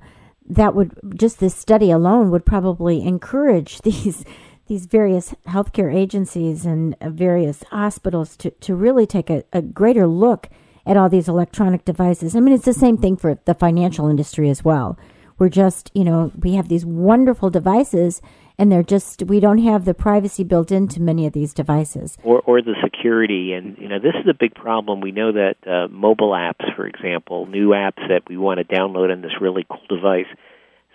that 0.49 0.75
would 0.75 0.93
just 1.15 1.39
this 1.39 1.55
study 1.55 1.91
alone 1.91 2.31
would 2.31 2.45
probably 2.45 3.03
encourage 3.03 3.79
these 3.83 4.25
these 4.69 4.85
various 4.85 5.33
healthcare 5.47 5.93
agencies 5.93 6.65
and 6.65 6.95
uh, 7.01 7.09
various 7.09 7.63
hospitals 7.71 8.37
to, 8.37 8.51
to 8.51 8.75
really 8.75 9.05
take 9.05 9.29
a, 9.29 9.43
a 9.51 9.61
greater 9.61 10.07
look 10.07 10.47
at 10.85 10.95
all 10.95 11.09
these 11.09 11.27
electronic 11.27 11.83
devices. 11.83 12.35
I 12.35 12.39
mean, 12.39 12.53
it's 12.53 12.65
the 12.65 12.73
same 12.73 12.97
thing 12.97 13.17
for 13.17 13.39
the 13.45 13.55
financial 13.55 14.07
industry 14.07 14.49
as 14.49 14.63
well. 14.63 14.97
We're 15.39 15.49
just, 15.49 15.89
you 15.93 16.03
know, 16.03 16.31
we 16.37 16.53
have 16.53 16.69
these 16.69 16.85
wonderful 16.85 17.49
devices 17.49 18.21
and 18.59 18.71
they're 18.71 18.83
just 18.83 19.23
we 19.23 19.39
don't 19.39 19.59
have 19.59 19.85
the 19.85 19.93
privacy 19.93 20.43
built 20.43 20.71
into 20.71 21.01
many 21.01 21.25
of 21.25 21.33
these 21.33 21.53
devices 21.53 22.17
or 22.23 22.41
or 22.41 22.61
the 22.61 22.75
security 22.83 23.53
and 23.53 23.77
you 23.77 23.87
know 23.87 23.99
this 23.99 24.13
is 24.21 24.27
a 24.29 24.33
big 24.37 24.53
problem 24.53 24.99
we 24.99 25.11
know 25.11 25.31
that 25.31 25.55
uh, 25.65 25.87
mobile 25.87 26.31
apps 26.31 26.75
for 26.75 26.85
example 26.85 27.45
new 27.45 27.69
apps 27.69 28.05
that 28.09 28.23
we 28.27 28.35
want 28.35 28.59
to 28.59 28.65
download 28.65 29.11
on 29.11 29.21
this 29.21 29.31
really 29.39 29.65
cool 29.69 29.79
device 29.87 30.27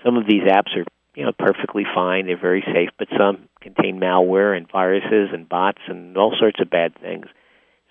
some 0.05 0.19
of 0.19 0.27
these 0.27 0.43
apps 0.43 0.77
are 0.77 0.85
you 1.15 1.25
know 1.25 1.33
perfectly 1.33 1.85
fine. 1.95 2.27
They're 2.27 2.41
very 2.41 2.65
safe, 2.73 2.91
but 2.99 3.09
some 3.17 3.49
contain 3.61 4.01
malware 4.01 4.57
and 4.57 4.71
viruses 4.71 5.31
and 5.33 5.49
bots 5.49 5.81
and 5.89 6.17
all 6.17 6.35
sorts 6.39 6.61
of 6.61 6.71
bad 6.71 6.99
things. 7.01 7.27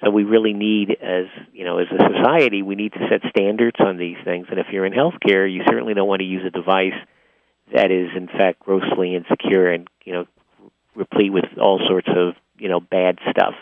So 0.03 0.09
we 0.09 0.23
really 0.23 0.53
need, 0.53 0.91
as 1.01 1.25
you 1.53 1.63
know, 1.63 1.77
as 1.79 1.88
a 1.91 1.97
society, 1.97 2.62
we 2.62 2.75
need 2.75 2.93
to 2.93 3.07
set 3.09 3.21
standards 3.29 3.77
on 3.79 3.97
these 3.97 4.17
things. 4.23 4.47
And 4.49 4.59
if 4.59 4.67
you're 4.71 4.86
in 4.86 4.93
healthcare, 4.93 5.51
you 5.51 5.62
certainly 5.65 5.93
don't 5.93 6.07
want 6.07 6.19
to 6.19 6.25
use 6.27 6.43
a 6.45 6.49
device 6.49 6.93
that 7.73 7.89
is 7.89 8.09
in 8.15 8.27
fact 8.27 8.59
grossly 8.59 9.15
insecure 9.15 9.71
and 9.71 9.88
you 10.03 10.13
know 10.13 10.25
replete 10.95 11.31
with 11.31 11.45
all 11.59 11.79
sorts 11.88 12.09
of 12.15 12.36
you 12.57 12.69
know 12.69 12.79
bad 12.79 13.19
stuff. 13.31 13.55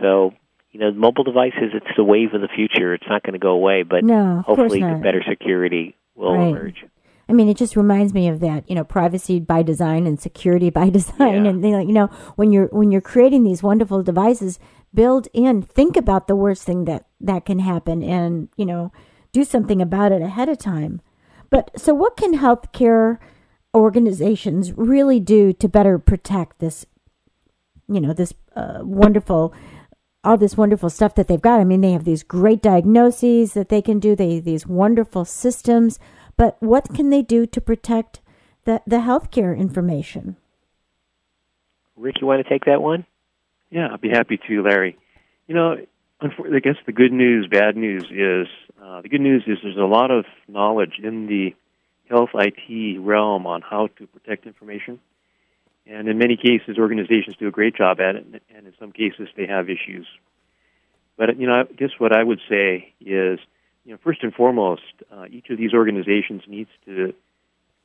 So 0.00 0.34
you 0.70 0.80
know, 0.80 0.92
mobile 0.92 1.24
devices, 1.24 1.72
it's 1.72 1.86
the 1.96 2.04
wave 2.04 2.34
of 2.34 2.40
the 2.40 2.48
future. 2.48 2.94
It's 2.94 3.08
not 3.08 3.22
going 3.22 3.32
to 3.32 3.38
go 3.38 3.50
away, 3.50 3.84
but 3.84 4.04
no, 4.04 4.42
hopefully 4.46 4.80
better 4.80 5.24
security 5.28 5.96
will 6.14 6.36
right. 6.36 6.48
emerge. 6.48 6.84
I 7.28 7.34
mean, 7.34 7.48
it 7.48 7.56
just 7.56 7.76
reminds 7.76 8.14
me 8.14 8.28
of 8.28 8.40
that, 8.40 8.68
you 8.68 8.74
know, 8.74 8.84
privacy 8.84 9.38
by 9.38 9.62
design 9.62 10.06
and 10.06 10.18
security 10.20 10.70
by 10.80 10.90
design. 10.90 11.44
Yeah. 11.44 11.50
And 11.50 11.64
they, 11.64 11.70
you 11.70 11.92
know, 11.92 12.06
when 12.36 12.52
you're 12.52 12.68
when 12.68 12.90
you're 12.90 13.00
creating 13.00 13.44
these 13.44 13.62
wonderful 13.62 14.02
devices, 14.02 14.58
build 14.94 15.28
in, 15.32 15.62
think 15.62 15.96
about 15.96 16.26
the 16.26 16.36
worst 16.36 16.64
thing 16.64 16.84
that 16.86 17.06
that 17.20 17.44
can 17.44 17.58
happen, 17.60 18.02
and 18.02 18.48
you 18.56 18.66
know, 18.66 18.92
do 19.32 19.44
something 19.44 19.82
about 19.82 20.12
it 20.12 20.22
ahead 20.22 20.48
of 20.48 20.58
time. 20.58 21.00
But 21.50 21.70
so, 21.76 21.94
what 21.94 22.16
can 22.16 22.38
healthcare 22.38 23.18
organizations 23.74 24.72
really 24.72 25.20
do 25.20 25.52
to 25.52 25.68
better 25.68 25.98
protect 25.98 26.58
this, 26.58 26.86
you 27.88 28.00
know, 28.00 28.12
this 28.12 28.32
uh, 28.56 28.78
wonderful 28.82 29.54
all 30.24 30.36
this 30.36 30.56
wonderful 30.56 30.90
stuff 30.90 31.14
that 31.14 31.28
they've 31.28 31.40
got. 31.40 31.60
I 31.60 31.64
mean, 31.64 31.80
they 31.80 31.92
have 31.92 32.04
these 32.04 32.22
great 32.22 32.60
diagnoses 32.60 33.54
that 33.54 33.68
they 33.68 33.80
can 33.80 33.98
do. 33.98 34.16
They 34.16 34.40
these 34.40 34.66
wonderful 34.66 35.24
systems. 35.24 35.98
But 36.38 36.56
what 36.62 36.94
can 36.94 37.10
they 37.10 37.20
do 37.20 37.44
to 37.46 37.60
protect 37.60 38.20
the, 38.64 38.80
the 38.86 38.98
healthcare 38.98 39.58
information? 39.58 40.36
Rick, 41.96 42.20
you 42.20 42.26
want 42.28 42.42
to 42.42 42.48
take 42.48 42.64
that 42.64 42.80
one? 42.80 43.04
Yeah, 43.70 43.88
I'd 43.92 44.00
be 44.00 44.08
happy 44.08 44.38
to, 44.48 44.62
Larry. 44.62 44.96
You 45.48 45.54
know, 45.56 45.76
I 46.20 46.58
guess 46.62 46.76
the 46.86 46.92
good 46.92 47.12
news, 47.12 47.48
bad 47.50 47.76
news 47.76 48.04
is 48.04 48.46
uh, 48.82 49.02
the 49.02 49.08
good 49.08 49.20
news 49.20 49.42
is 49.46 49.58
there's 49.62 49.76
a 49.76 49.80
lot 49.80 50.12
of 50.12 50.24
knowledge 50.46 51.00
in 51.02 51.26
the 51.26 51.54
health 52.08 52.30
IT 52.34 53.00
realm 53.00 53.46
on 53.46 53.60
how 53.60 53.88
to 53.98 54.06
protect 54.06 54.46
information. 54.46 55.00
And 55.86 56.08
in 56.08 56.18
many 56.18 56.36
cases, 56.36 56.78
organizations 56.78 57.36
do 57.36 57.48
a 57.48 57.50
great 57.50 57.74
job 57.74 57.98
at 57.98 58.14
it, 58.14 58.42
and 58.54 58.66
in 58.66 58.74
some 58.78 58.92
cases, 58.92 59.28
they 59.36 59.46
have 59.46 59.68
issues. 59.68 60.06
But, 61.16 61.36
you 61.38 61.48
know, 61.48 61.54
I 61.54 61.64
guess 61.64 61.90
what 61.98 62.12
I 62.12 62.22
would 62.22 62.40
say 62.48 62.94
is 63.00 63.40
you 63.88 63.94
know, 63.94 64.00
first 64.04 64.22
and 64.22 64.34
foremost, 64.34 64.82
uh, 65.10 65.24
each 65.30 65.48
of 65.48 65.56
these 65.56 65.72
organizations 65.72 66.42
needs 66.46 66.68
to 66.84 67.14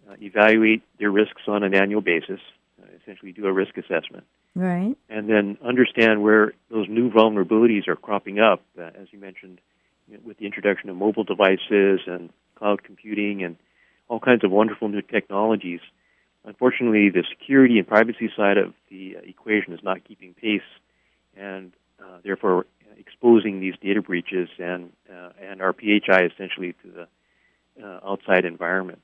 uh, 0.09 0.15
evaluate 0.21 0.83
their 0.99 1.09
risks 1.09 1.43
on 1.47 1.63
an 1.63 1.73
annual 1.73 2.01
basis, 2.01 2.41
uh, 2.81 2.85
essentially 3.01 3.31
do 3.31 3.45
a 3.45 3.53
risk 3.53 3.77
assessment. 3.77 4.25
Right. 4.53 4.97
And 5.09 5.29
then 5.29 5.57
understand 5.63 6.21
where 6.21 6.51
those 6.69 6.89
new 6.89 7.09
vulnerabilities 7.09 7.87
are 7.87 7.95
cropping 7.95 8.37
up, 8.37 8.61
uh, 8.77 8.89
as 9.01 9.07
you 9.11 9.19
mentioned, 9.19 9.61
you 10.09 10.15
know, 10.15 10.19
with 10.25 10.39
the 10.39 10.45
introduction 10.45 10.89
of 10.89 10.97
mobile 10.97 11.23
devices 11.23 12.01
and 12.05 12.31
cloud 12.55 12.83
computing 12.83 13.41
and 13.41 13.55
all 14.09 14.19
kinds 14.19 14.43
of 14.43 14.51
wonderful 14.51 14.89
new 14.89 15.01
technologies. 15.01 15.79
Unfortunately, 16.43 17.11
the 17.11 17.23
security 17.29 17.77
and 17.77 17.87
privacy 17.87 18.29
side 18.35 18.57
of 18.57 18.73
the 18.89 19.15
equation 19.23 19.71
is 19.71 19.79
not 19.81 20.03
keeping 20.03 20.33
pace, 20.33 20.61
and 21.37 21.71
uh, 22.01 22.17
therefore 22.25 22.65
exposing 22.97 23.59
these 23.59 23.75
data 23.81 24.01
breaches 24.01 24.49
and 24.59 24.91
uh, 25.11 25.29
and 25.41 25.61
our 25.61 25.73
PHI 25.73 26.25
essentially 26.33 26.73
to 26.83 26.91
the 26.91 27.07
uh, 27.83 27.99
outside 28.05 28.45
environment. 28.45 29.01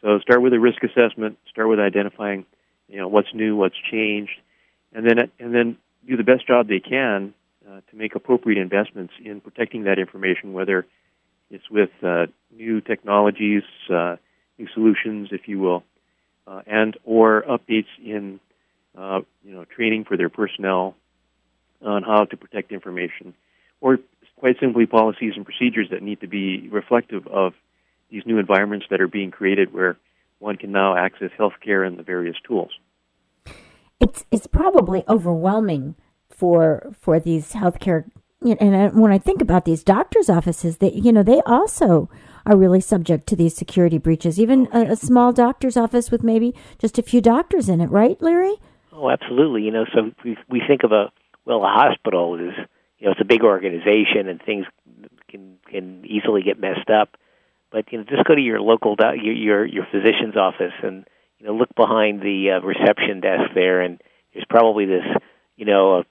So 0.00 0.18
start 0.20 0.42
with 0.42 0.52
a 0.52 0.60
risk 0.60 0.82
assessment. 0.82 1.38
Start 1.50 1.68
with 1.68 1.80
identifying, 1.80 2.44
you 2.88 2.98
know, 2.98 3.08
what's 3.08 3.32
new, 3.34 3.56
what's 3.56 3.76
changed, 3.90 4.38
and 4.92 5.06
then 5.06 5.30
and 5.38 5.54
then 5.54 5.76
do 6.06 6.16
the 6.16 6.24
best 6.24 6.46
job 6.46 6.68
they 6.68 6.80
can 6.80 7.34
uh, 7.68 7.80
to 7.90 7.96
make 7.96 8.14
appropriate 8.14 8.60
investments 8.60 9.14
in 9.24 9.40
protecting 9.40 9.84
that 9.84 9.98
information, 9.98 10.52
whether 10.52 10.86
it's 11.50 11.68
with 11.70 11.90
uh, 12.02 12.26
new 12.54 12.80
technologies, 12.80 13.62
uh, 13.92 14.16
new 14.58 14.68
solutions, 14.74 15.28
if 15.32 15.48
you 15.48 15.58
will, 15.58 15.82
uh, 16.46 16.62
and 16.66 16.96
or 17.04 17.44
updates 17.48 17.88
in 18.04 18.40
you 19.44 19.52
know 19.52 19.64
training 19.64 20.04
for 20.04 20.16
their 20.16 20.28
personnel 20.30 20.94
on 21.82 22.02
how 22.02 22.24
to 22.24 22.36
protect 22.36 22.72
information, 22.72 23.34
or 23.80 23.98
quite 24.38 24.56
simply 24.60 24.86
policies 24.86 25.32
and 25.36 25.44
procedures 25.44 25.88
that 25.90 26.02
need 26.02 26.20
to 26.20 26.26
be 26.26 26.68
reflective 26.68 27.26
of 27.26 27.54
these 28.10 28.22
new 28.26 28.38
environments 28.38 28.86
that 28.90 29.00
are 29.00 29.08
being 29.08 29.30
created 29.30 29.72
where 29.72 29.96
one 30.38 30.56
can 30.56 30.72
now 30.72 30.96
access 30.96 31.30
healthcare 31.38 31.86
and 31.86 31.98
the 31.98 32.02
various 32.02 32.36
tools. 32.46 32.70
It's 33.98 34.24
it's 34.30 34.46
probably 34.46 35.04
overwhelming 35.08 35.94
for 36.28 36.92
for 37.00 37.18
these 37.18 37.52
healthcare 37.52 38.04
and 38.42 39.00
when 39.00 39.12
I 39.12 39.18
think 39.18 39.40
about 39.40 39.64
these 39.64 39.82
doctors' 39.82 40.28
offices, 40.28 40.78
that 40.78 40.94
you 40.94 41.12
know 41.12 41.22
they 41.22 41.40
also 41.46 42.10
are 42.44 42.56
really 42.56 42.80
subject 42.80 43.26
to 43.28 43.36
these 43.36 43.56
security 43.56 43.98
breaches. 43.98 44.38
Even 44.38 44.68
a, 44.72 44.92
a, 44.92 44.96
small 44.96 45.32
doctor's 45.32 45.76
office 45.76 46.10
with 46.10 46.22
maybe 46.22 46.54
just 46.78 46.98
a 46.98 47.02
few 47.02 47.20
doctors 47.20 47.68
in 47.68 47.80
it, 47.80 47.90
right, 47.90 48.20
Larry? 48.22 48.54
Oh, 48.92 49.10
absolutely. 49.10 49.62
You 49.62 49.72
know, 49.72 49.84
so 49.92 50.12
we 50.24 50.36
we 50.48 50.62
think 50.66 50.84
of 50.84 50.92
a 50.92 51.10
well, 51.46 51.64
a 51.64 51.68
hospital 51.68 52.34
is 52.34 52.52
you 52.98 53.06
know 53.06 53.12
it's 53.12 53.20
a 53.20 53.24
big 53.24 53.42
organization 53.42 54.28
and 54.28 54.42
things 54.42 54.66
can 55.28 55.56
can 55.70 56.04
easily 56.04 56.42
get 56.42 56.60
messed 56.60 56.90
up. 56.90 57.16
But 57.70 57.90
you 57.92 57.98
know, 57.98 58.04
just 58.04 58.24
go 58.24 58.34
to 58.34 58.40
your 58.40 58.60
local 58.60 58.96
do- 58.96 59.16
your, 59.16 59.34
your 59.34 59.64
your 59.64 59.86
physician's 59.90 60.36
office 60.36 60.74
and 60.82 61.06
you 61.38 61.46
know 61.46 61.54
look 61.54 61.74
behind 61.74 62.20
the 62.20 62.50
uh, 62.52 62.66
reception 62.66 63.20
desk 63.20 63.52
there, 63.54 63.80
and 63.80 64.00
there's 64.34 64.46
probably 64.48 64.86
this 64.86 65.04
you 65.56 65.64
know 65.64 65.98
a, 65.98 66.04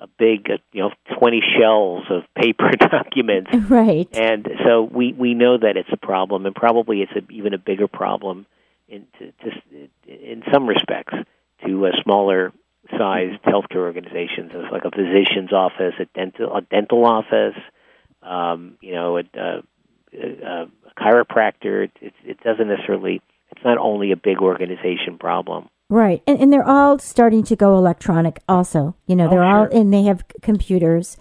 a 0.00 0.06
big 0.18 0.50
uh, 0.50 0.56
you 0.72 0.82
know 0.82 0.90
20 1.18 1.42
shelves 1.58 2.06
of 2.10 2.22
paper 2.34 2.70
documents. 2.76 3.50
Right. 3.68 4.08
And 4.12 4.48
so 4.64 4.82
we 4.82 5.12
we 5.12 5.34
know 5.34 5.58
that 5.58 5.76
it's 5.76 5.92
a 5.92 5.98
problem, 5.98 6.46
and 6.46 6.54
probably 6.54 7.02
it's 7.02 7.12
a, 7.12 7.30
even 7.32 7.52
a 7.52 7.58
bigger 7.58 7.88
problem 7.88 8.46
in 8.88 9.06
to, 9.18 9.32
to, 9.32 9.88
in 10.06 10.42
some 10.52 10.66
respects 10.66 11.14
to 11.66 11.86
a 11.86 11.90
smaller 12.02 12.52
sized 12.96 13.42
healthcare 13.42 13.76
organizations. 13.76 14.52
It's 14.54 14.72
like 14.72 14.84
a 14.84 14.90
physician's 14.90 15.52
office, 15.52 15.94
a 16.00 16.06
dental 16.14 16.56
a 16.56 16.60
dental 16.62 17.04
office, 17.04 17.56
um, 18.22 18.78
you 18.80 18.94
know, 18.94 19.18
a, 19.18 19.22
a, 19.34 19.62
a 20.16 20.66
chiropractor. 20.98 21.84
It, 21.84 21.92
it, 22.00 22.14
it 22.24 22.40
doesn't 22.42 22.68
necessarily. 22.68 23.20
It's 23.50 23.64
not 23.64 23.78
only 23.78 24.12
a 24.12 24.16
big 24.16 24.38
organization 24.38 25.18
problem. 25.18 25.68
Right, 25.90 26.22
and 26.26 26.38
and 26.40 26.52
they're 26.52 26.68
all 26.68 26.98
starting 26.98 27.42
to 27.44 27.56
go 27.56 27.76
electronic. 27.76 28.40
Also, 28.48 28.94
you 29.06 29.16
know, 29.16 29.28
they're 29.28 29.44
oh, 29.44 29.60
all 29.60 29.68
and 29.72 29.92
they 29.92 30.02
have 30.02 30.24
computers, 30.42 31.16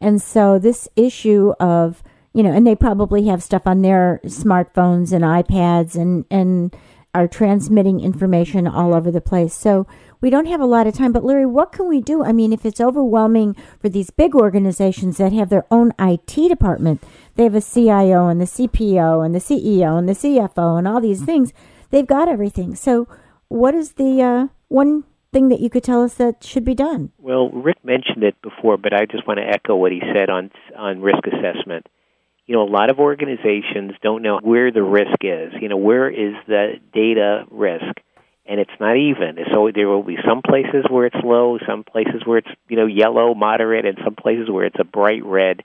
and 0.00 0.20
so 0.20 0.58
this 0.58 0.88
issue 0.96 1.52
of 1.60 2.02
you 2.32 2.42
know, 2.42 2.52
and 2.52 2.66
they 2.66 2.74
probably 2.74 3.26
have 3.26 3.42
stuff 3.42 3.62
on 3.66 3.82
their 3.82 4.20
smartphones 4.24 5.12
and 5.12 5.24
iPads 5.24 5.94
and 5.94 6.24
and 6.30 6.74
are 7.14 7.26
transmitting 7.26 8.00
information 8.00 8.66
all 8.66 8.94
over 8.94 9.10
the 9.10 9.20
place. 9.20 9.54
So 9.54 9.86
we 10.20 10.30
don't 10.30 10.46
have 10.46 10.60
a 10.60 10.66
lot 10.66 10.86
of 10.86 10.94
time. 10.94 11.12
But 11.12 11.24
Larry, 11.24 11.46
what 11.46 11.72
can 11.72 11.88
we 11.88 12.00
do? 12.00 12.24
I 12.24 12.32
mean, 12.32 12.52
if 12.52 12.64
it's 12.64 12.80
overwhelming 12.80 13.56
for 13.80 13.88
these 13.88 14.10
big 14.10 14.34
organizations 14.34 15.18
that 15.18 15.32
have 15.32 15.48
their 15.48 15.66
own 15.70 15.92
IT 15.98 16.48
department, 16.48 17.02
they 17.36 17.44
have 17.44 17.54
a 17.54 17.60
CIO 17.60 18.28
and 18.28 18.40
the 18.40 18.46
CPO 18.46 19.24
and 19.24 19.34
the 19.34 19.38
CEO 19.38 19.98
and 19.98 20.08
the 20.08 20.14
CFO 20.14 20.78
and 20.78 20.88
all 20.88 21.00
these 21.00 21.22
things. 21.22 21.52
They've 21.90 22.06
got 22.06 22.28
everything. 22.28 22.74
So, 22.74 23.08
what 23.48 23.74
is 23.74 23.92
the 23.92 24.22
uh, 24.22 24.46
one 24.68 25.04
thing 25.32 25.48
that 25.48 25.60
you 25.60 25.70
could 25.70 25.84
tell 25.84 26.02
us 26.02 26.14
that 26.14 26.44
should 26.44 26.64
be 26.64 26.74
done? 26.74 27.12
Well, 27.18 27.48
Rick 27.50 27.84
mentioned 27.84 28.24
it 28.24 28.40
before, 28.42 28.76
but 28.76 28.92
I 28.92 29.06
just 29.06 29.26
want 29.26 29.38
to 29.38 29.46
echo 29.46 29.76
what 29.76 29.92
he 29.92 30.00
said 30.14 30.28
on 30.28 30.50
on 30.76 31.00
risk 31.00 31.26
assessment 31.26 31.86
you 32.48 32.54
know, 32.54 32.62
a 32.62 32.64
lot 32.64 32.90
of 32.90 32.98
organizations 32.98 33.92
don't 34.02 34.22
know 34.22 34.40
where 34.42 34.72
the 34.72 34.82
risk 34.82 35.18
is. 35.20 35.52
You 35.60 35.68
know, 35.68 35.76
where 35.76 36.08
is 36.08 36.32
the 36.46 36.80
data 36.94 37.44
risk? 37.50 37.84
And 38.48 38.58
it's 38.58 38.70
not 38.80 38.96
even. 38.96 39.36
So 39.52 39.70
there 39.74 39.88
will 39.88 40.02
be 40.02 40.16
some 40.26 40.40
places 40.40 40.86
where 40.88 41.04
it's 41.06 41.22
low, 41.22 41.58
some 41.68 41.84
places 41.84 42.22
where 42.24 42.38
it's, 42.38 42.48
you 42.68 42.76
know, 42.76 42.86
yellow, 42.86 43.34
moderate, 43.34 43.84
and 43.84 43.98
some 44.02 44.14
places 44.14 44.48
where 44.50 44.64
it's 44.64 44.80
a 44.80 44.84
bright 44.84 45.22
red. 45.24 45.62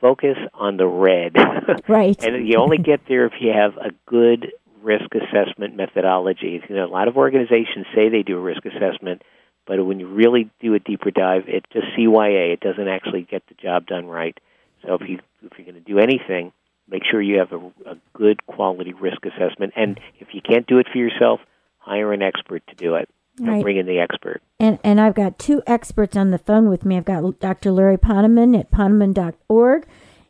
Focus 0.00 0.36
on 0.52 0.76
the 0.76 0.86
red. 0.86 1.36
Right. 1.88 2.20
and 2.22 2.46
you 2.46 2.58
only 2.58 2.78
get 2.78 3.02
there 3.08 3.26
if 3.26 3.34
you 3.40 3.52
have 3.52 3.76
a 3.76 3.90
good 4.06 4.52
risk 4.82 5.06
assessment 5.14 5.76
methodology. 5.76 6.60
You 6.68 6.76
know, 6.76 6.84
a 6.84 6.88
lot 6.88 7.08
of 7.08 7.16
organizations 7.16 7.86
say 7.94 8.08
they 8.08 8.22
do 8.22 8.36
a 8.36 8.40
risk 8.40 8.64
assessment, 8.64 9.22
but 9.66 9.84
when 9.84 10.00
you 10.00 10.08
really 10.08 10.50
do 10.60 10.74
a 10.74 10.78
deeper 10.78 11.10
dive, 11.10 11.44
it's 11.46 11.66
just 11.72 11.86
CYA. 11.98 12.54
It 12.54 12.60
doesn't 12.60 12.88
actually 12.88 13.22
get 13.22 13.42
the 13.48 13.54
job 13.54 13.86
done 13.86 14.06
right. 14.06 14.38
So 14.84 14.94
if 14.94 15.08
you 15.08 15.20
if 15.42 15.52
you're 15.58 15.66
going 15.66 15.82
to 15.82 15.92
do 15.92 15.98
anything, 15.98 16.52
make 16.88 17.02
sure 17.08 17.20
you 17.20 17.38
have 17.38 17.52
a, 17.52 17.90
a 17.90 17.96
good 18.14 18.46
quality 18.46 18.92
risk 18.92 19.24
assessment. 19.24 19.72
And 19.76 20.00
if 20.18 20.28
you 20.32 20.40
can't 20.40 20.66
do 20.66 20.78
it 20.78 20.86
for 20.90 20.98
yourself, 20.98 21.40
hire 21.86 22.12
an 22.12 22.22
expert 22.22 22.62
to 22.68 22.74
do 22.74 22.96
it. 22.96 23.08
Right. 23.38 23.62
Bring 23.62 23.76
in 23.76 23.86
the 23.86 23.98
expert. 23.98 24.42
And 24.58 24.78
and 24.82 25.00
I've 25.00 25.14
got 25.14 25.38
two 25.38 25.62
experts 25.66 26.16
on 26.16 26.30
the 26.30 26.38
phone 26.38 26.68
with 26.68 26.84
me. 26.84 26.96
I've 26.96 27.04
got 27.04 27.38
Dr. 27.38 27.70
Larry 27.70 27.98
Ponemon 27.98 28.58
at 28.58 28.70
ponemon.org 28.70 29.86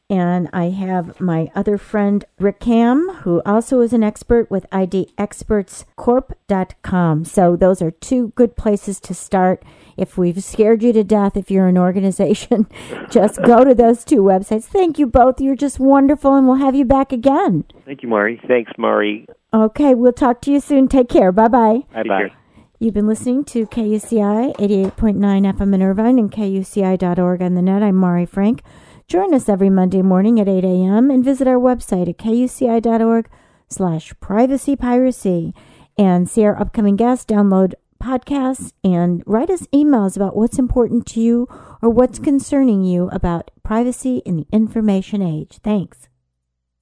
and 0.08 0.48
I 0.52 0.70
have 0.70 1.20
my 1.20 1.50
other 1.54 1.78
friend, 1.78 2.24
Rick 2.38 2.60
Kam, 2.60 3.08
who 3.22 3.42
also 3.44 3.80
is 3.80 3.92
an 3.92 4.04
expert 4.04 4.48
with 4.50 4.70
IDExpertscorp.com. 4.70 7.24
So 7.24 7.56
those 7.56 7.82
are 7.82 7.90
two 7.90 8.28
good 8.36 8.56
places 8.56 9.00
to 9.00 9.12
start. 9.14 9.64
If 9.96 10.16
we've 10.16 10.44
scared 10.44 10.84
you 10.84 10.92
to 10.92 11.02
death, 11.02 11.36
if 11.36 11.50
you're 11.50 11.66
an 11.66 11.78
organization, 11.78 12.68
just 13.10 13.42
go 13.42 13.64
to 13.64 13.74
those 13.74 14.04
two 14.04 14.22
websites. 14.22 14.62
Thank 14.64 14.96
you 14.98 15.08
both. 15.08 15.40
You're 15.40 15.56
just 15.56 15.80
wonderful, 15.80 16.34
and 16.34 16.46
we'll 16.46 16.56
have 16.56 16.76
you 16.76 16.84
back 16.84 17.12
again. 17.12 17.64
Thank 17.84 18.02
you, 18.02 18.08
Mari. 18.08 18.40
Thanks, 18.46 18.72
Mari. 18.78 19.26
Okay, 19.52 19.94
we'll 19.94 20.12
talk 20.12 20.40
to 20.42 20.52
you 20.52 20.60
soon. 20.60 20.88
Take 20.88 21.08
care. 21.08 21.32
Bye 21.32 21.48
bye. 21.48 21.80
Bye 21.92 22.02
bye. 22.02 22.32
You've 22.78 22.94
been 22.94 23.06
listening 23.06 23.44
to 23.46 23.66
KUCI 23.66 24.54
88.9 24.56 24.92
FM 24.94 25.74
in 25.74 25.82
Irvine 25.82 26.18
and 26.18 26.30
KUCI.org 26.30 27.40
on 27.40 27.54
the 27.54 27.62
net. 27.62 27.82
I'm 27.82 27.96
Mari 27.96 28.26
Frank. 28.26 28.62
Join 29.08 29.32
us 29.32 29.48
every 29.48 29.70
Monday 29.70 30.02
morning 30.02 30.38
at 30.40 30.48
8 30.48 30.64
a.m. 30.64 31.10
and 31.10 31.24
visit 31.24 31.46
our 31.46 31.58
website 31.58 32.08
at 32.08 32.18
kuci.org 32.18 33.30
slash 33.68 34.12
privacy 34.20 34.76
piracy 34.76 35.54
and 35.96 36.28
see 36.28 36.44
our 36.44 36.60
upcoming 36.60 36.96
guests, 36.96 37.24
download 37.24 37.74
podcasts, 38.02 38.72
and 38.84 39.22
write 39.26 39.48
us 39.48 39.66
emails 39.68 40.16
about 40.16 40.36
what's 40.36 40.58
important 40.58 41.06
to 41.06 41.20
you 41.20 41.48
or 41.80 41.88
what's 41.88 42.18
concerning 42.18 42.82
you 42.82 43.08
about 43.10 43.50
privacy 43.62 44.18
in 44.26 44.36
the 44.36 44.46
information 44.52 45.22
age. 45.22 45.60
Thanks. 45.62 46.08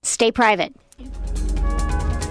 Stay 0.02 0.32
private. 0.32 0.74